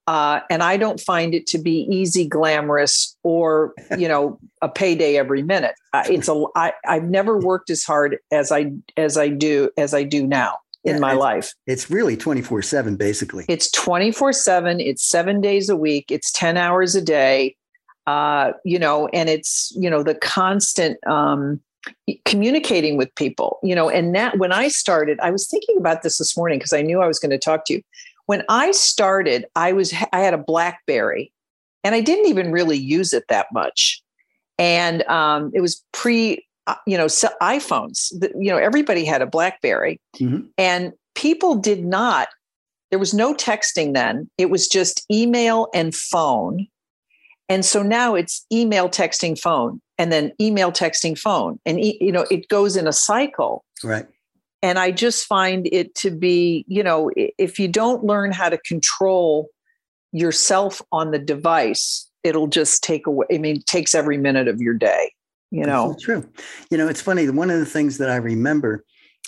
uh, 0.08 0.40
and 0.50 0.62
i 0.62 0.76
don't 0.76 0.98
find 0.98 1.34
it 1.34 1.46
to 1.46 1.58
be 1.58 1.86
easy 1.90 2.26
glamorous 2.26 3.16
or 3.22 3.74
you 3.96 4.08
know 4.08 4.38
a 4.62 4.68
payday 4.68 5.16
every 5.16 5.42
minute 5.42 5.74
uh, 5.92 6.02
it's 6.08 6.28
a 6.28 6.44
I, 6.56 6.72
i've 6.86 7.04
never 7.04 7.38
worked 7.38 7.70
as 7.70 7.84
hard 7.84 8.18
as 8.32 8.50
i 8.50 8.72
as 8.96 9.16
i 9.16 9.28
do 9.28 9.70
as 9.76 9.94
i 9.94 10.02
do 10.02 10.26
now 10.26 10.56
in 10.84 10.94
yeah, 10.94 11.00
my 11.00 11.12
it's, 11.12 11.20
life. 11.20 11.54
it's 11.66 11.90
really 11.90 12.16
24 12.16 12.62
7 12.62 12.96
basically. 12.96 13.44
It's 13.48 13.70
24 13.72 14.32
7 14.32 14.80
it's 14.80 15.04
seven 15.04 15.40
days 15.40 15.68
a 15.68 15.76
week 15.76 16.06
it's 16.10 16.32
10 16.32 16.56
hours 16.56 16.94
a 16.94 17.02
day. 17.02 17.56
Uh, 18.06 18.52
you 18.64 18.78
know 18.78 19.06
and 19.08 19.28
it's 19.28 19.70
you 19.76 19.90
know 19.90 20.02
the 20.02 20.14
constant 20.14 20.98
um, 21.06 21.60
communicating 22.24 22.96
with 22.96 23.14
people 23.16 23.58
you 23.62 23.74
know 23.74 23.90
and 23.90 24.14
that 24.14 24.38
when 24.38 24.50
i 24.50 24.66
started 24.66 25.20
i 25.20 25.30
was 25.30 25.46
thinking 25.46 25.76
about 25.76 26.02
this 26.02 26.16
this 26.16 26.36
morning 26.36 26.58
because 26.58 26.72
i 26.72 26.80
knew 26.80 27.02
i 27.02 27.06
was 27.06 27.18
going 27.18 27.30
to 27.30 27.38
talk 27.38 27.66
to 27.66 27.74
you. 27.74 27.82
When 28.24 28.44
i 28.48 28.70
started 28.70 29.44
i 29.56 29.72
was 29.72 29.92
i 30.12 30.20
had 30.20 30.32
a 30.32 30.38
blackberry 30.38 31.30
and 31.84 31.94
i 31.94 32.00
didn't 32.00 32.26
even 32.26 32.50
really 32.50 32.78
use 32.78 33.12
it 33.12 33.24
that 33.28 33.46
much. 33.52 34.02
And 34.58 35.02
um, 35.04 35.52
it 35.54 35.60
was 35.60 35.84
pre 35.92 36.44
you 36.86 36.96
know 36.96 37.06
iphones 37.06 38.12
you 38.38 38.50
know 38.50 38.58
everybody 38.58 39.04
had 39.04 39.22
a 39.22 39.26
blackberry 39.26 40.00
mm-hmm. 40.16 40.46
and 40.56 40.92
people 41.14 41.54
did 41.54 41.84
not 41.84 42.28
there 42.90 42.98
was 42.98 43.14
no 43.14 43.34
texting 43.34 43.94
then. 43.94 44.30
It 44.38 44.50
was 44.50 44.66
just 44.66 45.04
email 45.10 45.68
and 45.74 45.94
phone. 45.94 46.66
And 47.48 47.64
so 47.64 47.82
now 47.82 48.14
it's 48.14 48.44
email 48.52 48.88
texting 48.88 49.38
phone 49.38 49.80
and 49.98 50.12
then 50.12 50.32
email 50.40 50.70
texting 50.70 51.18
phone. 51.18 51.58
And 51.66 51.82
you 51.82 52.12
know 52.12 52.26
it 52.30 52.48
goes 52.48 52.76
in 52.76 52.86
a 52.86 52.92
cycle. 52.92 53.64
Right. 53.82 54.06
And 54.60 54.76
i 54.80 54.90
just 54.90 55.24
find 55.26 55.68
it 55.70 55.94
to 55.94 56.10
be 56.10 56.64
you 56.66 56.82
know 56.82 57.12
if 57.16 57.60
you 57.60 57.68
don't 57.68 58.02
learn 58.02 58.32
how 58.32 58.48
to 58.48 58.58
control 58.58 59.48
yourself 60.10 60.82
on 60.90 61.12
the 61.12 61.18
device 61.20 62.10
it'll 62.24 62.48
just 62.48 62.82
take 62.82 63.06
away 63.06 63.24
i 63.32 63.38
mean 63.38 63.58
it 63.58 63.66
takes 63.66 63.94
every 63.94 64.18
minute 64.18 64.48
of 64.48 64.60
your 64.60 64.74
day 64.74 65.12
you 65.50 65.64
know 65.64 65.96
true 66.00 66.28
you 66.70 66.76
know 66.76 66.88
it's 66.88 67.00
funny 67.00 67.28
one 67.30 67.50
of 67.50 67.58
the 67.58 67.66
things 67.66 67.98
that 67.98 68.10
i 68.10 68.16
remember 68.16 68.84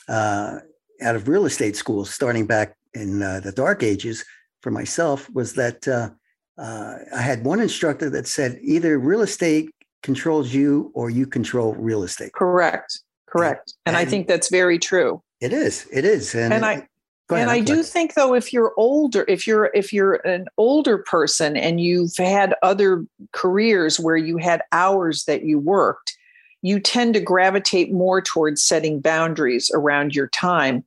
uh, 0.08 0.58
out 1.02 1.16
of 1.16 1.28
real 1.28 1.46
estate 1.46 1.76
school 1.76 2.04
starting 2.04 2.46
back 2.46 2.76
in 2.94 3.22
uh, 3.22 3.40
the 3.40 3.52
dark 3.52 3.82
ages 3.82 4.24
for 4.60 4.70
myself 4.70 5.30
was 5.32 5.54
that 5.54 5.86
uh, 5.88 6.10
uh 6.58 6.96
I 7.14 7.22
had 7.22 7.44
one 7.44 7.60
instructor 7.60 8.10
that 8.10 8.26
said 8.26 8.58
either 8.62 8.98
real 8.98 9.22
estate 9.22 9.70
controls 10.02 10.52
you 10.52 10.90
or 10.94 11.10
you 11.10 11.26
control 11.26 11.74
real 11.74 12.02
estate. 12.02 12.32
Correct. 12.32 13.00
Correct. 13.26 13.74
And, 13.86 13.96
and 13.96 14.06
I 14.08 14.08
think 14.08 14.26
that's 14.26 14.50
very 14.50 14.78
true. 14.78 15.22
It 15.40 15.52
is. 15.52 15.86
It 15.92 16.04
is. 16.04 16.34
And, 16.34 16.52
and 16.52 16.66
I 16.66 16.86
and 17.30 17.50
I 17.50 17.60
do 17.60 17.82
think 17.82 18.14
though 18.14 18.34
if 18.34 18.52
you're 18.52 18.72
older, 18.76 19.24
if 19.28 19.46
you're 19.46 19.70
if 19.74 19.92
you're 19.92 20.16
an 20.26 20.46
older 20.56 20.98
person 20.98 21.56
and 21.56 21.80
you've 21.80 22.16
had 22.16 22.54
other 22.62 23.04
careers 23.32 23.98
where 23.98 24.16
you 24.16 24.36
had 24.38 24.62
hours 24.72 25.24
that 25.24 25.44
you 25.44 25.58
worked, 25.58 26.16
you 26.62 26.80
tend 26.80 27.14
to 27.14 27.20
gravitate 27.20 27.92
more 27.92 28.20
towards 28.20 28.62
setting 28.62 29.00
boundaries 29.00 29.70
around 29.74 30.14
your 30.14 30.28
time. 30.28 30.84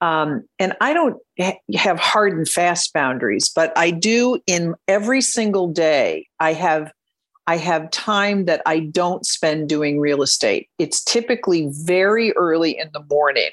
Um, 0.00 0.44
and 0.58 0.74
I 0.80 0.92
don't 0.92 1.16
ha- 1.40 1.58
have 1.74 1.98
hard 1.98 2.32
and 2.32 2.48
fast 2.48 2.92
boundaries, 2.92 3.48
but 3.48 3.76
I 3.76 3.90
do 3.90 4.40
in 4.46 4.74
every 4.86 5.20
single 5.20 5.68
day. 5.68 6.26
I 6.38 6.52
have 6.52 6.92
I 7.48 7.56
have 7.56 7.90
time 7.90 8.44
that 8.44 8.60
I 8.66 8.80
don't 8.80 9.24
spend 9.24 9.70
doing 9.70 9.98
real 9.98 10.22
estate. 10.22 10.68
It's 10.78 11.02
typically 11.02 11.70
very 11.72 12.32
early 12.32 12.78
in 12.78 12.90
the 12.92 13.02
morning, 13.08 13.48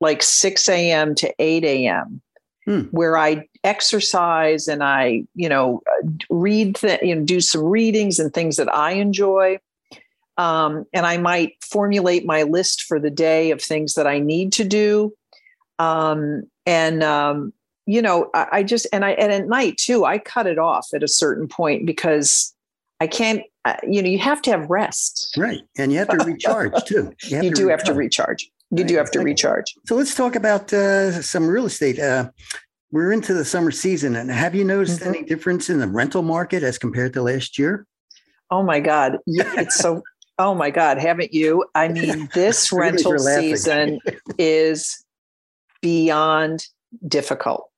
like 0.00 0.22
6 0.22 0.68
a.m. 0.68 1.14
to 1.16 1.32
8 1.38 1.64
a.m., 1.64 2.20
hmm. 2.64 2.80
where 2.90 3.16
I 3.16 3.48
exercise 3.64 4.68
and 4.68 4.82
I, 4.82 5.24
you 5.34 5.48
know, 5.48 5.82
read, 6.30 6.76
th- 6.76 7.02
you 7.02 7.14
know, 7.14 7.24
do 7.24 7.40
some 7.40 7.62
readings 7.62 8.18
and 8.18 8.32
things 8.32 8.56
that 8.56 8.72
I 8.74 8.92
enjoy. 8.92 9.58
Um, 10.38 10.84
and 10.92 11.06
I 11.06 11.16
might 11.16 11.54
formulate 11.62 12.26
my 12.26 12.42
list 12.42 12.82
for 12.82 13.00
the 13.00 13.10
day 13.10 13.50
of 13.50 13.62
things 13.62 13.94
that 13.94 14.06
I 14.06 14.18
need 14.18 14.52
to 14.54 14.64
do. 14.64 15.14
Um, 15.78 16.44
and 16.66 17.02
um, 17.02 17.52
you 17.86 18.02
know, 18.02 18.30
I, 18.34 18.46
I 18.52 18.62
just 18.62 18.86
and 18.92 19.04
I 19.04 19.12
and 19.12 19.32
at 19.32 19.48
night 19.48 19.78
too, 19.78 20.04
I 20.04 20.18
cut 20.18 20.46
it 20.46 20.58
off 20.58 20.88
at 20.94 21.02
a 21.02 21.08
certain 21.08 21.48
point 21.48 21.86
because 21.86 22.54
I 23.00 23.06
can't, 23.06 23.42
uh, 23.64 23.76
you 23.88 24.02
know, 24.02 24.08
you 24.08 24.18
have 24.18 24.42
to 24.42 24.50
have 24.50 24.68
rest. 24.68 25.34
Right. 25.36 25.60
And 25.78 25.92
you 25.92 25.98
have 25.98 26.08
to 26.08 26.16
recharge 26.24 26.72
too. 26.84 27.12
You, 27.24 27.42
you 27.42 27.50
do 27.50 27.68
recharge. 27.68 27.70
have 27.70 27.84
to 27.84 27.94
recharge. 27.94 28.50
You 28.70 28.84
do 28.84 28.96
have 28.96 29.10
to 29.12 29.20
recharge. 29.20 29.74
So 29.86 29.94
let's 29.94 30.14
talk 30.14 30.34
about 30.34 30.72
uh, 30.72 31.22
some 31.22 31.46
real 31.46 31.66
estate. 31.66 31.98
Uh, 31.98 32.30
we're 32.90 33.12
into 33.12 33.34
the 33.34 33.44
summer 33.44 33.70
season. 33.70 34.16
And 34.16 34.30
have 34.30 34.54
you 34.54 34.64
noticed 34.64 35.00
mm-hmm. 35.00 35.14
any 35.14 35.22
difference 35.22 35.70
in 35.70 35.78
the 35.78 35.86
rental 35.86 36.22
market 36.22 36.62
as 36.62 36.78
compared 36.78 37.12
to 37.14 37.22
last 37.22 37.58
year? 37.58 37.86
Oh 38.50 38.62
my 38.62 38.80
God. 38.80 39.18
It's 39.26 39.76
so, 39.76 40.02
oh 40.38 40.54
my 40.54 40.70
God. 40.70 40.98
Haven't 40.98 41.32
you? 41.32 41.64
I 41.74 41.88
mean, 41.88 42.28
this 42.34 42.72
rental 42.72 43.18
season 43.18 44.00
is 44.38 45.04
beyond 45.80 46.66
difficult. 47.06 47.70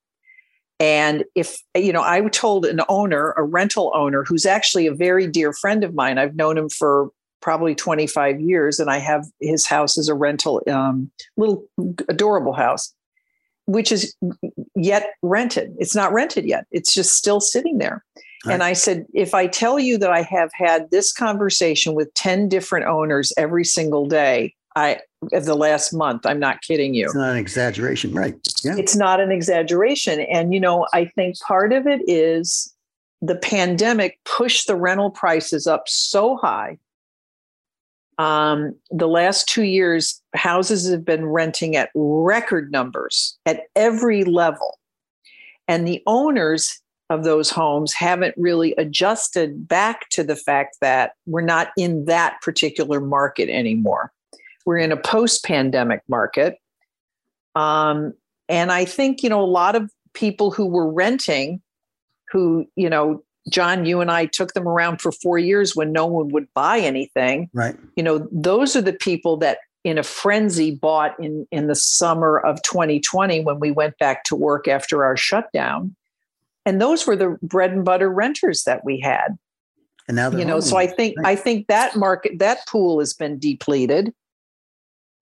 And 0.81 1.25
if, 1.35 1.59
you 1.77 1.93
know, 1.93 2.03
I 2.03 2.21
told 2.29 2.65
an 2.65 2.81
owner, 2.89 3.35
a 3.37 3.43
rental 3.43 3.91
owner, 3.97 4.23
who's 4.23 4.47
actually 4.47 4.87
a 4.87 4.95
very 4.95 5.27
dear 5.27 5.53
friend 5.53 5.83
of 5.83 5.95
mine, 5.95 6.19
I've 6.19 6.37
known 6.37 6.57
him 6.57 6.69
for 6.69 7.11
probably 7.41 7.75
25 7.75 8.41
years, 8.41 8.79
and 8.79 8.91
I 8.91 8.99
have 8.99 9.27
his 9.41 9.67
house 9.67 9.99
as 9.99 10.09
a 10.09 10.15
rental, 10.15 10.63
um, 10.71 11.11
little 11.37 11.65
adorable 12.09 12.53
house, 12.53 12.95
which 13.67 13.93
is 13.93 14.15
yet 14.75 15.11
rented. 15.23 15.75
It's 15.79 15.95
not 15.95 16.13
rented 16.13 16.45
yet, 16.45 16.67
it's 16.71 16.95
just 16.95 17.17
still 17.17 17.41
sitting 17.41 17.79
there. 17.79 18.05
Right. 18.47 18.55
And 18.55 18.63
I 18.63 18.73
said, 18.73 19.05
if 19.15 19.35
I 19.35 19.49
tell 19.49 19.81
you 19.81 19.99
that 19.99 20.11
I 20.11 20.23
have 20.23 20.51
had 20.55 20.91
this 20.91 21.13
conversation 21.13 21.95
with 21.95 22.13
10 22.15 22.49
different 22.49 22.87
owners 22.87 23.33
every 23.37 23.65
single 23.65 24.07
day, 24.07 24.55
I 24.77 25.01
of 25.33 25.45
the 25.45 25.57
last 25.57 25.93
month. 25.93 26.25
I'm 26.25 26.39
not 26.39 26.63
kidding 26.63 26.95
you. 26.95 27.07
It's 27.07 27.15
not 27.15 27.33
an 27.33 27.37
exaggeration, 27.37 28.13
right? 28.13 28.35
Yeah. 28.63 28.77
It's 28.77 28.95
not 28.95 29.21
an 29.21 29.33
exaggeration. 29.33 30.21
And 30.21 30.55
you 30.55 30.61
know, 30.61 30.87
I 30.93 31.07
think 31.07 31.39
part 31.41 31.73
of 31.73 31.87
it 31.87 32.01
is 32.07 32.73
the 33.21 33.35
pandemic 33.35 34.21
pushed 34.25 34.67
the 34.67 34.77
rental 34.77 35.11
prices 35.11 35.67
up 35.67 35.89
so 35.89 36.37
high. 36.37 36.79
Um, 38.19 38.75
the 38.91 39.07
last 39.07 39.49
two 39.49 39.63
years, 39.63 40.21
houses 40.35 40.91
have 40.91 41.05
been 41.05 41.27
renting 41.27 41.77
at 41.77 41.91
record 41.95 42.73
numbers 42.73 43.39
at 43.47 43.63
every 43.77 44.25
level. 44.25 44.79
And 45.69 45.87
the 45.87 46.03
owners 46.07 46.81
of 47.11 47.25
those 47.25 47.49
homes 47.49 47.95
haven't 47.95 48.35
really 48.37 48.75
adjusted 48.77 49.67
back 49.67 50.09
to 50.11 50.25
the 50.25 50.37
fact 50.37 50.79
that 50.81 51.13
we're 51.27 51.41
not 51.41 51.71
in 51.77 52.05
that 52.07 52.41
particular 52.43 53.01
market 53.01 53.49
anymore. 53.49 54.13
We're 54.67 54.79
in 54.79 54.93
a 54.93 54.97
post 54.97 55.45
pandemic 55.45 56.03
market. 56.09 56.59
Um, 57.55 58.15
and 58.49 58.71
I 58.73 58.85
think, 58.85 59.23
you 59.23 59.31
know, 59.31 59.43
a 59.43 59.47
lot 59.47 59.75
of 59.75 59.91
people 60.13 60.51
who 60.51 60.67
were 60.67 60.91
renting, 60.91 61.63
who, 62.31 62.67
you 62.77 62.91
know, 62.91 63.23
John, 63.49 63.85
you 63.85 64.01
and 64.01 64.11
I 64.11 64.27
took 64.27 64.55
them 64.55 64.69
around 64.69 65.01
for 65.01 65.13
four 65.13 65.39
years 65.39 65.77
when 65.77 65.93
no 65.93 66.07
one 66.07 66.29
would 66.29 66.53
buy 66.55 66.79
anything. 66.79 67.51
Right. 67.53 67.77
You 67.97 68.03
know, 68.03 68.29
those 68.31 68.77
are 68.77 68.83
the 68.83 68.93
people 68.93 69.37
that 69.39 69.59
in 69.85 69.99
a 69.99 70.03
frenzy 70.03 70.75
bought 70.75 71.19
in 71.21 71.47
in 71.51 71.67
the 71.67 71.75
summer 71.75 72.39
of 72.39 72.61
2020 72.63 73.41
when 73.41 73.61
we 73.61 73.71
went 73.71 73.97
back 73.99 74.25
to 74.25 74.37
work 74.37 74.69
after 74.69 75.05
our 75.05 75.17
shutdown. 75.17 75.95
And 76.67 76.81
those 76.81 77.07
were 77.07 77.17
the 77.17 77.39
bread 77.43 77.73
and 77.73 77.85
butter 77.85 78.11
renters 78.11 78.65
that 78.65 78.85
we 78.85 79.01
had. 79.01 79.39
And 80.09 80.17
now 80.17 80.31
you 80.31 80.45
know, 80.45 80.55
home. 80.55 80.63
so 80.63 80.77
I 80.77 80.87
think 80.87 81.17
right. 81.19 81.29
I 81.29 81.37
think 81.37 81.69
that 81.69 81.97
market 81.97 82.39
that 82.39 82.67
pool 82.67 82.99
has 82.99 83.15
been 83.15 83.39
depleted 83.39 84.13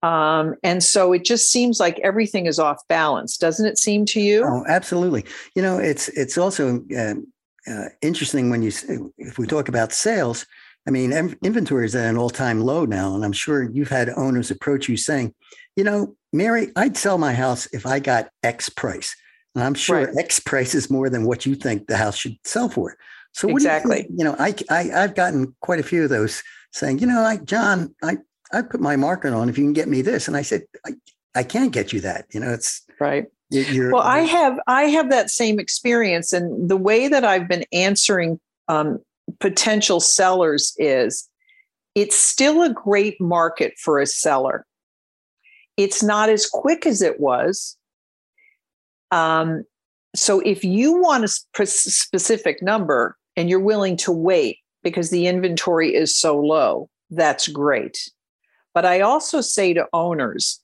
Um, 0.03 0.55
and 0.63 0.83
so 0.83 1.11
it 1.13 1.25
just 1.25 1.49
seems 1.51 1.79
like 1.79 1.99
everything 1.99 2.45
is 2.45 2.59
off 2.59 2.87
balance, 2.87 3.37
doesn't 3.37 3.65
it 3.65 3.77
seem 3.77 4.05
to 4.07 4.21
you? 4.21 4.43
Oh, 4.45 4.63
absolutely. 4.67 5.25
You 5.55 5.61
know, 5.61 5.79
it's 5.79 6.07
it's 6.09 6.37
also 6.37 6.83
uh, 6.97 7.15
uh, 7.69 7.89
interesting 8.01 8.49
when 8.49 8.61
you 8.61 8.71
if 9.17 9.37
we 9.37 9.47
talk 9.47 9.69
about 9.69 9.93
sales. 9.93 10.45
I 10.87 10.89
mean, 10.89 11.11
inventory 11.11 11.85
is 11.85 11.95
at 11.95 12.09
an 12.09 12.17
all 12.17 12.29
time 12.29 12.61
low 12.61 12.85
now, 12.85 13.13
and 13.13 13.25
I'm 13.25 13.33
sure 13.33 13.69
you've 13.69 13.89
had 13.89 14.09
owners 14.09 14.51
approach 14.51 14.87
you 14.87 14.95
saying, 14.95 15.33
you 15.75 15.83
know, 15.83 16.15
Mary, 16.31 16.71
I'd 16.77 16.95
sell 16.95 17.17
my 17.17 17.33
house 17.33 17.67
if 17.73 17.85
I 17.85 17.99
got 17.99 18.29
X 18.41 18.69
price, 18.69 19.15
and 19.53 19.63
I'm 19.63 19.73
sure 19.73 20.05
right. 20.05 20.17
X 20.17 20.39
price 20.39 20.73
is 20.73 20.89
more 20.89 21.09
than 21.09 21.25
what 21.25 21.45
you 21.45 21.55
think 21.55 21.87
the 21.87 21.97
house 21.97 22.17
should 22.17 22.37
sell 22.45 22.69
for. 22.69 22.95
So 23.33 23.49
exactly, 23.49 24.07
you, 24.09 24.17
you, 24.19 24.23
know, 24.23 24.35
I, 24.39 24.55
I 24.69 24.91
I've 24.91 25.15
gotten 25.15 25.55
quite 25.61 25.79
a 25.79 25.83
few 25.83 26.03
of 26.03 26.09
those 26.09 26.41
saying, 26.71 26.99
you 26.99 27.07
know, 27.07 27.21
like 27.21 27.43
John, 27.43 27.93
I 28.01 28.17
I 28.51 28.61
put 28.61 28.79
my 28.79 28.95
market 28.95 29.33
on 29.33 29.49
if 29.49 29.57
you 29.57 29.63
can 29.63 29.73
get 29.73 29.87
me 29.87 30.01
this. 30.01 30.27
And 30.27 30.37
I 30.37 30.41
said, 30.41 30.63
I, 30.85 30.91
I 31.35 31.43
can't 31.43 31.71
get 31.71 31.93
you 31.93 32.01
that. 32.01 32.25
You 32.33 32.39
know, 32.39 32.51
it's 32.51 32.83
right. 32.99 33.27
You're, 33.49 33.93
well, 33.93 34.03
I 34.03 34.19
have 34.19 34.59
I 34.67 34.83
have 34.83 35.09
that 35.09 35.29
same 35.29 35.59
experience, 35.59 36.33
and 36.33 36.69
the 36.69 36.77
way 36.77 37.07
that 37.07 37.23
I've 37.23 37.47
been 37.47 37.63
answering 37.71 38.39
um, 38.67 38.99
potential 39.39 39.99
sellers 39.99 40.75
is, 40.77 41.29
it's 41.95 42.17
still 42.17 42.61
a 42.61 42.73
great 42.73 43.19
market 43.21 43.73
for 43.77 43.99
a 43.99 44.05
seller. 44.05 44.65
It's 45.77 46.03
not 46.03 46.29
as 46.29 46.45
quick 46.45 46.85
as 46.85 47.01
it 47.01 47.19
was. 47.19 47.77
Um, 49.11 49.63
so 50.15 50.39
if 50.41 50.63
you 50.63 50.99
want 50.99 51.23
a 51.23 51.65
specific 51.65 52.61
number 52.61 53.15
and 53.35 53.49
you're 53.49 53.59
willing 53.59 53.95
to 53.97 54.11
wait 54.11 54.57
because 54.83 55.09
the 55.09 55.27
inventory 55.27 55.93
is 55.95 56.15
so 56.15 56.37
low, 56.39 56.89
that's 57.11 57.47
great. 57.47 58.09
But 58.73 58.85
I 58.85 59.01
also 59.01 59.41
say 59.41 59.73
to 59.73 59.87
owners, 59.93 60.61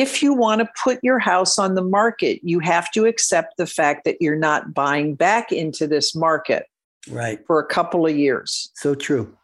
if 0.00 0.22
you 0.22 0.32
want 0.32 0.60
to 0.60 0.68
put 0.82 0.98
your 1.02 1.18
house 1.18 1.58
on 1.58 1.74
the 1.74 1.82
market, 1.82 2.40
you 2.42 2.58
have 2.60 2.90
to 2.92 3.06
accept 3.06 3.56
the 3.56 3.66
fact 3.66 4.04
that 4.04 4.16
you're 4.20 4.36
not 4.36 4.74
buying 4.74 5.14
back 5.14 5.52
into 5.52 5.86
this 5.86 6.14
market 6.14 6.66
right 7.10 7.40
for 7.46 7.58
a 7.60 7.66
couple 7.66 8.06
of 8.06 8.16
years. 8.16 8.70
So 8.74 8.94
true. 8.94 9.34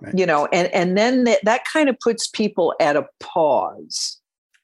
Right. 0.00 0.16
You 0.16 0.26
know, 0.26 0.46
and 0.52 0.72
and 0.72 0.96
then 0.96 1.24
that, 1.24 1.40
that 1.44 1.64
kind 1.72 1.88
of 1.88 1.98
puts 2.00 2.28
people 2.28 2.74
at 2.80 2.96
a 2.96 3.06
pause. 3.20 4.18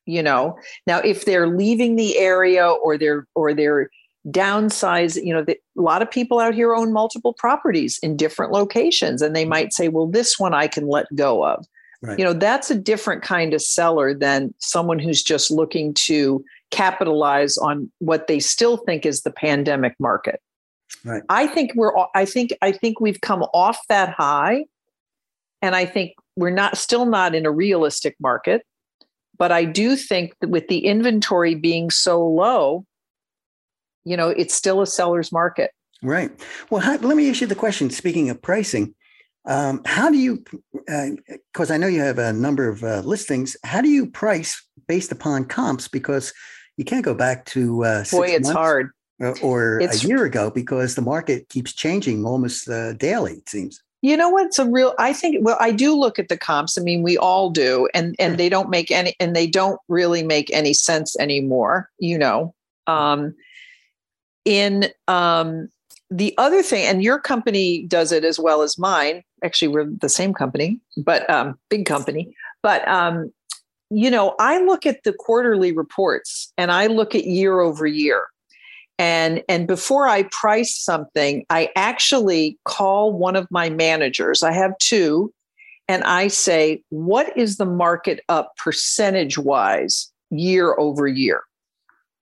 You 0.06 0.22
know, 0.22 0.58
now 0.86 0.98
if 0.98 1.24
they're 1.24 1.48
leaving 1.48 1.96
the 1.96 2.18
area 2.18 2.68
or 2.68 2.98
they're 2.98 3.26
or 3.34 3.54
they're 3.54 3.90
downsize, 4.28 5.22
you 5.22 5.34
know, 5.34 5.42
the, 5.42 5.58
a 5.76 5.82
lot 5.82 6.02
of 6.02 6.10
people 6.10 6.38
out 6.38 6.54
here 6.54 6.74
own 6.74 6.92
multiple 6.92 7.34
properties 7.34 7.98
in 8.02 8.16
different 8.16 8.52
locations, 8.52 9.22
and 9.22 9.34
they 9.34 9.44
mm. 9.44 9.48
might 9.48 9.72
say, 9.72 9.88
"Well, 9.88 10.06
this 10.06 10.38
one 10.38 10.54
I 10.54 10.66
can 10.66 10.88
let 10.88 11.06
go 11.14 11.44
of." 11.44 11.66
Right. 12.04 12.18
You 12.18 12.24
know, 12.26 12.34
that's 12.34 12.70
a 12.70 12.74
different 12.74 13.22
kind 13.22 13.54
of 13.54 13.62
seller 13.62 14.12
than 14.12 14.52
someone 14.58 14.98
who's 14.98 15.22
just 15.22 15.50
looking 15.50 15.94
to 15.94 16.44
capitalize 16.70 17.56
on 17.56 17.90
what 17.98 18.26
they 18.26 18.40
still 18.40 18.76
think 18.76 19.06
is 19.06 19.22
the 19.22 19.30
pandemic 19.30 19.94
market. 19.98 20.42
Right. 21.02 21.22
I 21.30 21.46
think 21.46 21.72
we're 21.74 21.92
I 22.14 22.26
think 22.26 22.52
I 22.60 22.72
think 22.72 23.00
we've 23.00 23.22
come 23.22 23.42
off 23.54 23.78
that 23.88 24.10
high 24.10 24.66
and 25.62 25.74
I 25.74 25.86
think 25.86 26.12
we're 26.36 26.50
not 26.50 26.76
still 26.76 27.06
not 27.06 27.34
in 27.34 27.46
a 27.46 27.50
realistic 27.50 28.16
market, 28.20 28.66
but 29.38 29.50
I 29.50 29.64
do 29.64 29.96
think 29.96 30.34
that 30.40 30.50
with 30.50 30.68
the 30.68 30.84
inventory 30.84 31.54
being 31.54 31.90
so 31.90 32.22
low, 32.22 32.84
you 34.04 34.14
know, 34.14 34.28
it's 34.28 34.54
still 34.54 34.82
a 34.82 34.86
seller's 34.86 35.32
market. 35.32 35.70
Right. 36.02 36.30
Well, 36.68 36.82
how, 36.82 36.98
let 36.98 37.16
me 37.16 37.30
ask 37.30 37.40
you 37.40 37.46
the 37.46 37.54
question. 37.54 37.88
Speaking 37.88 38.28
of 38.28 38.42
pricing, 38.42 38.94
um, 39.46 39.82
how 39.84 40.10
do 40.10 40.16
you, 40.16 40.42
because 40.72 41.70
uh, 41.70 41.74
I 41.74 41.76
know 41.76 41.86
you 41.86 42.00
have 42.00 42.18
a 42.18 42.32
number 42.32 42.68
of 42.68 42.82
uh, 42.82 43.00
listings, 43.00 43.56
how 43.64 43.80
do 43.80 43.88
you 43.88 44.06
price 44.06 44.62
based 44.88 45.12
upon 45.12 45.44
comps? 45.44 45.88
Because 45.88 46.32
you 46.76 46.84
can't 46.84 47.04
go 47.04 47.14
back 47.14 47.44
to 47.46 47.84
uh, 47.84 48.04
boy, 48.10 48.28
it's 48.28 48.50
hard, 48.50 48.90
or, 49.20 49.38
or 49.42 49.80
it's, 49.80 50.04
a 50.04 50.08
year 50.08 50.24
ago 50.24 50.50
because 50.50 50.94
the 50.94 51.02
market 51.02 51.48
keeps 51.48 51.72
changing 51.72 52.24
almost 52.24 52.68
uh, 52.68 52.94
daily. 52.94 53.34
It 53.34 53.48
seems. 53.48 53.82
You 54.02 54.16
know 54.16 54.28
what's 54.28 54.58
a 54.58 54.68
real? 54.68 54.94
I 54.98 55.12
think. 55.12 55.38
Well, 55.40 55.56
I 55.60 55.70
do 55.70 55.94
look 55.94 56.18
at 56.18 56.28
the 56.28 56.36
comps. 56.36 56.76
I 56.76 56.82
mean, 56.82 57.02
we 57.02 57.16
all 57.16 57.50
do, 57.50 57.88
and 57.94 58.14
and 58.18 58.36
they 58.38 58.48
don't 58.48 58.68
make 58.68 58.90
any, 58.90 59.14
and 59.18 59.34
they 59.34 59.46
don't 59.46 59.80
really 59.88 60.22
make 60.22 60.52
any 60.52 60.74
sense 60.74 61.18
anymore. 61.18 61.90
You 61.98 62.18
know, 62.18 62.54
um, 62.86 63.34
in 64.44 64.88
um, 65.08 65.68
the 66.14 66.32
other 66.38 66.62
thing, 66.62 66.86
and 66.86 67.02
your 67.02 67.18
company 67.18 67.82
does 67.88 68.12
it 68.12 68.24
as 68.24 68.38
well 68.38 68.62
as 68.62 68.78
mine. 68.78 69.24
Actually, 69.42 69.68
we're 69.68 69.90
the 70.00 70.08
same 70.08 70.32
company, 70.32 70.78
but 70.96 71.28
um, 71.28 71.58
big 71.68 71.86
company. 71.86 72.34
But 72.62 72.86
um, 72.86 73.32
you 73.90 74.10
know, 74.10 74.36
I 74.38 74.62
look 74.62 74.86
at 74.86 75.02
the 75.02 75.12
quarterly 75.12 75.72
reports 75.72 76.52
and 76.56 76.70
I 76.70 76.86
look 76.86 77.16
at 77.16 77.26
year 77.26 77.60
over 77.60 77.84
year. 77.84 78.26
And 78.96 79.42
and 79.48 79.66
before 79.66 80.06
I 80.06 80.22
price 80.30 80.78
something, 80.78 81.44
I 81.50 81.70
actually 81.74 82.58
call 82.64 83.12
one 83.12 83.34
of 83.34 83.48
my 83.50 83.68
managers. 83.68 84.44
I 84.44 84.52
have 84.52 84.78
two, 84.78 85.34
and 85.88 86.04
I 86.04 86.28
say, 86.28 86.80
"What 86.90 87.36
is 87.36 87.56
the 87.56 87.66
market 87.66 88.20
up 88.28 88.52
percentage 88.56 89.36
wise 89.36 90.12
year 90.30 90.76
over 90.78 91.08
year?" 91.08 91.42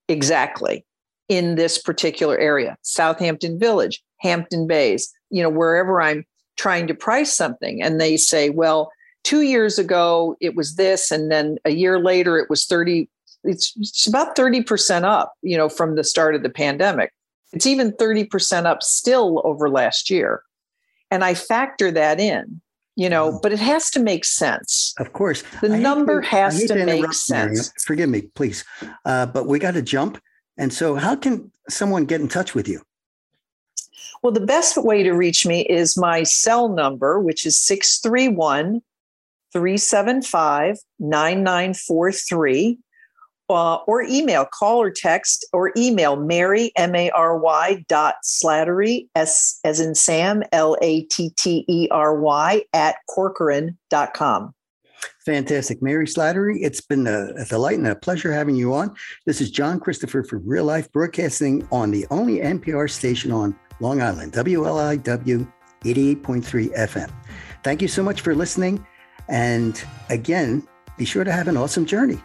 Exactly 0.09 0.87
in 1.29 1.55
this 1.55 1.79
particular 1.79 2.39
area. 2.39 2.77
Southampton 2.83 3.59
Village, 3.59 4.03
Hampton 4.21 4.67
Bays, 4.67 5.13
you 5.31 5.43
know, 5.43 5.51
wherever 5.51 6.01
I'm 6.01 6.25
trying 6.57 6.87
to 6.87 6.95
price 6.95 7.35
something. 7.35 7.83
And 7.83 8.01
they 8.01 8.17
say, 8.17 8.51
well, 8.51 8.91
two 9.25 9.43
years 9.43 9.79
ago 9.79 10.37
it 10.41 10.55
was 10.55 10.75
this, 10.77 11.11
and 11.11 11.31
then 11.31 11.59
a 11.65 11.71
year 11.71 11.99
later 11.99 12.39
it 12.39 12.51
was 12.51 12.67
30, 12.67 13.09
it's, 13.45 13.73
it's 13.77 14.07
about 14.07 14.37
30% 14.37 15.05
up, 15.05 15.35
you 15.43 15.57
know, 15.57 15.69
from 15.69 15.97
the 15.97 16.05
start 16.05 16.35
of 16.35 16.43
the 16.43 16.51
pandemic. 16.51 17.13
It's 17.53 17.67
even 17.67 17.93
30% 17.93 18.67
up 18.67 18.83
still 18.83 19.43
over 19.45 19.69
last 19.69 20.11
year. 20.11 20.43
And 21.11 21.25
I 21.25 21.35
factor 21.35 21.91
that 21.91 22.21
in 22.21 22.61
you 22.95 23.09
know 23.09 23.39
but 23.43 23.53
it 23.53 23.59
has 23.59 23.91
to 23.91 24.01
make 24.01 24.25
sense. 24.25 24.95
Of 24.99 25.13
course. 25.13 25.43
The 25.61 25.73
I 25.73 25.79
number 25.79 26.21
to, 26.21 26.27
has 26.29 26.61
to, 26.65 26.69
to 26.69 26.85
make 26.85 27.13
sense. 27.13 27.73
Forgive 27.85 28.09
me 28.09 28.23
please. 28.35 28.65
Uh, 29.05 29.27
but 29.27 29.47
we 29.47 29.59
got 29.59 29.75
to 29.75 29.83
jump 29.83 30.21
and 30.57 30.73
so, 30.73 30.97
how 30.97 31.17
can 31.17 31.51
someone 31.69 32.05
get 32.05 32.21
in 32.21 32.29
touch 32.29 32.55
with 32.55 32.69
you? 32.69 32.83
Well, 34.23 34.33
the 34.33 34.41
best 34.41 34.77
way 34.77 35.03
to 35.03 35.13
reach 35.13 35.47
me 35.47 35.63
is 35.63 35.97
my 35.97 36.23
cell 36.23 36.69
number, 36.69 37.19
which 37.19 37.45
is 37.45 37.59
631 37.59 38.83
375 39.53 40.79
9943. 40.99 42.79
Uh, 43.51 43.77
or 43.87 44.03
email, 44.03 44.47
call 44.47 44.81
or 44.81 44.91
text, 44.91 45.45
or 45.53 45.73
email 45.77 46.17
Mary, 46.17 46.73
M 46.77 46.95
A 46.95 47.11
R 47.11 47.37
Y 47.37 47.85
dot 47.87 48.15
Slattery, 48.25 49.09
S 49.15 49.61
as 49.63 49.79
in 49.79 49.95
Sam, 49.95 50.43
L 50.53 50.77
A 50.81 51.03
T 51.03 51.31
T 51.37 51.65
E 51.69 51.87
R 51.91 52.19
Y, 52.19 52.63
at 52.73 52.97
Corcoran.com. 53.11 54.55
Fantastic. 55.25 55.81
Mary 55.81 56.07
Slattery, 56.07 56.59
it's 56.63 56.81
been 56.81 57.07
a, 57.07 57.29
a, 57.37 57.45
delight 57.45 57.79
and 57.79 57.87
a 57.87 57.95
pleasure 57.95 58.33
having 58.33 58.57
you 58.57 58.75
on. 58.75 58.93
This 59.25 59.41
is 59.41 59.53
John 59.53 59.79
Christopher 59.79 60.25
for 60.25 60.39
Real 60.39 60.65
Life 60.65 60.91
Broadcasting 60.91 61.67
on 61.71 61.93
the 61.93 62.07
only 62.11 62.39
NPR 62.39 62.91
station 62.91 63.31
on 63.31 63.57
Long 63.79 64.03
Island, 64.03 64.33
WLIW 64.33 65.53
88.3 65.85 66.77
FM. 66.77 67.11
Thank 67.63 67.83
you 67.83 67.89
so 67.89 68.03
much 68.03 68.21
for 68.23 68.35
listening. 68.35 68.85
And 69.29 69.83
again, 70.09 70.67
be 70.99 71.05
sure 71.05 71.23
to 71.23 71.31
have 71.33 71.47
an 71.47 71.57
awesome 71.57 71.87
journey. 71.87 72.21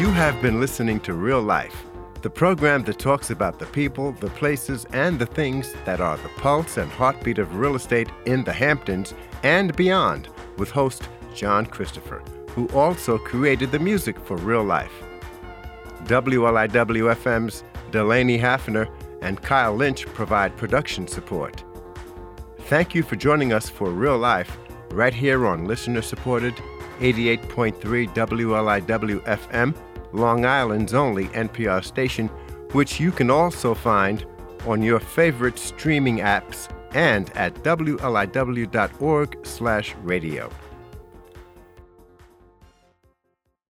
You 0.00 0.10
have 0.10 0.42
been 0.42 0.58
listening 0.58 0.98
to 1.00 1.14
Real 1.14 1.40
Life 1.40 1.86
the 2.22 2.30
program 2.30 2.82
that 2.84 2.98
talks 2.98 3.30
about 3.30 3.58
the 3.58 3.66
people, 3.66 4.12
the 4.12 4.30
places, 4.30 4.86
and 4.92 5.18
the 5.18 5.26
things 5.26 5.74
that 5.84 6.00
are 6.00 6.16
the 6.16 6.28
pulse 6.36 6.76
and 6.76 6.90
heartbeat 6.90 7.38
of 7.38 7.56
real 7.56 7.76
estate 7.76 8.08
in 8.24 8.44
the 8.44 8.52
Hamptons 8.52 9.14
and 9.42 9.74
beyond, 9.76 10.28
with 10.56 10.70
host 10.70 11.08
John 11.34 11.66
Christopher, 11.66 12.22
who 12.50 12.68
also 12.68 13.18
created 13.18 13.70
the 13.70 13.78
music 13.78 14.18
for 14.18 14.36
Real 14.38 14.64
Life. 14.64 14.92
WLIW-FM's 16.04 17.64
Delaney 17.90 18.38
Hafner 18.38 18.88
and 19.22 19.42
Kyle 19.42 19.74
Lynch 19.74 20.06
provide 20.06 20.56
production 20.56 21.06
support. 21.06 21.62
Thank 22.60 22.94
you 22.94 23.02
for 23.02 23.16
joining 23.16 23.52
us 23.52 23.68
for 23.68 23.90
Real 23.90 24.18
Life 24.18 24.56
right 24.90 25.14
here 25.14 25.46
on 25.46 25.66
listener 25.66 26.02
supported 26.02 26.54
88.3 27.00 28.08
WLIW 28.14 29.20
FM 29.20 29.74
Long 30.16 30.44
Island's 30.44 30.94
only 30.94 31.28
NPR 31.28 31.84
station, 31.84 32.28
which 32.72 32.98
you 32.98 33.12
can 33.12 33.30
also 33.30 33.74
find 33.74 34.26
on 34.66 34.82
your 34.82 34.98
favorite 34.98 35.58
streaming 35.58 36.18
apps 36.18 36.68
and 36.94 37.30
at 37.36 37.54
wliw.org/radio. 37.62 40.50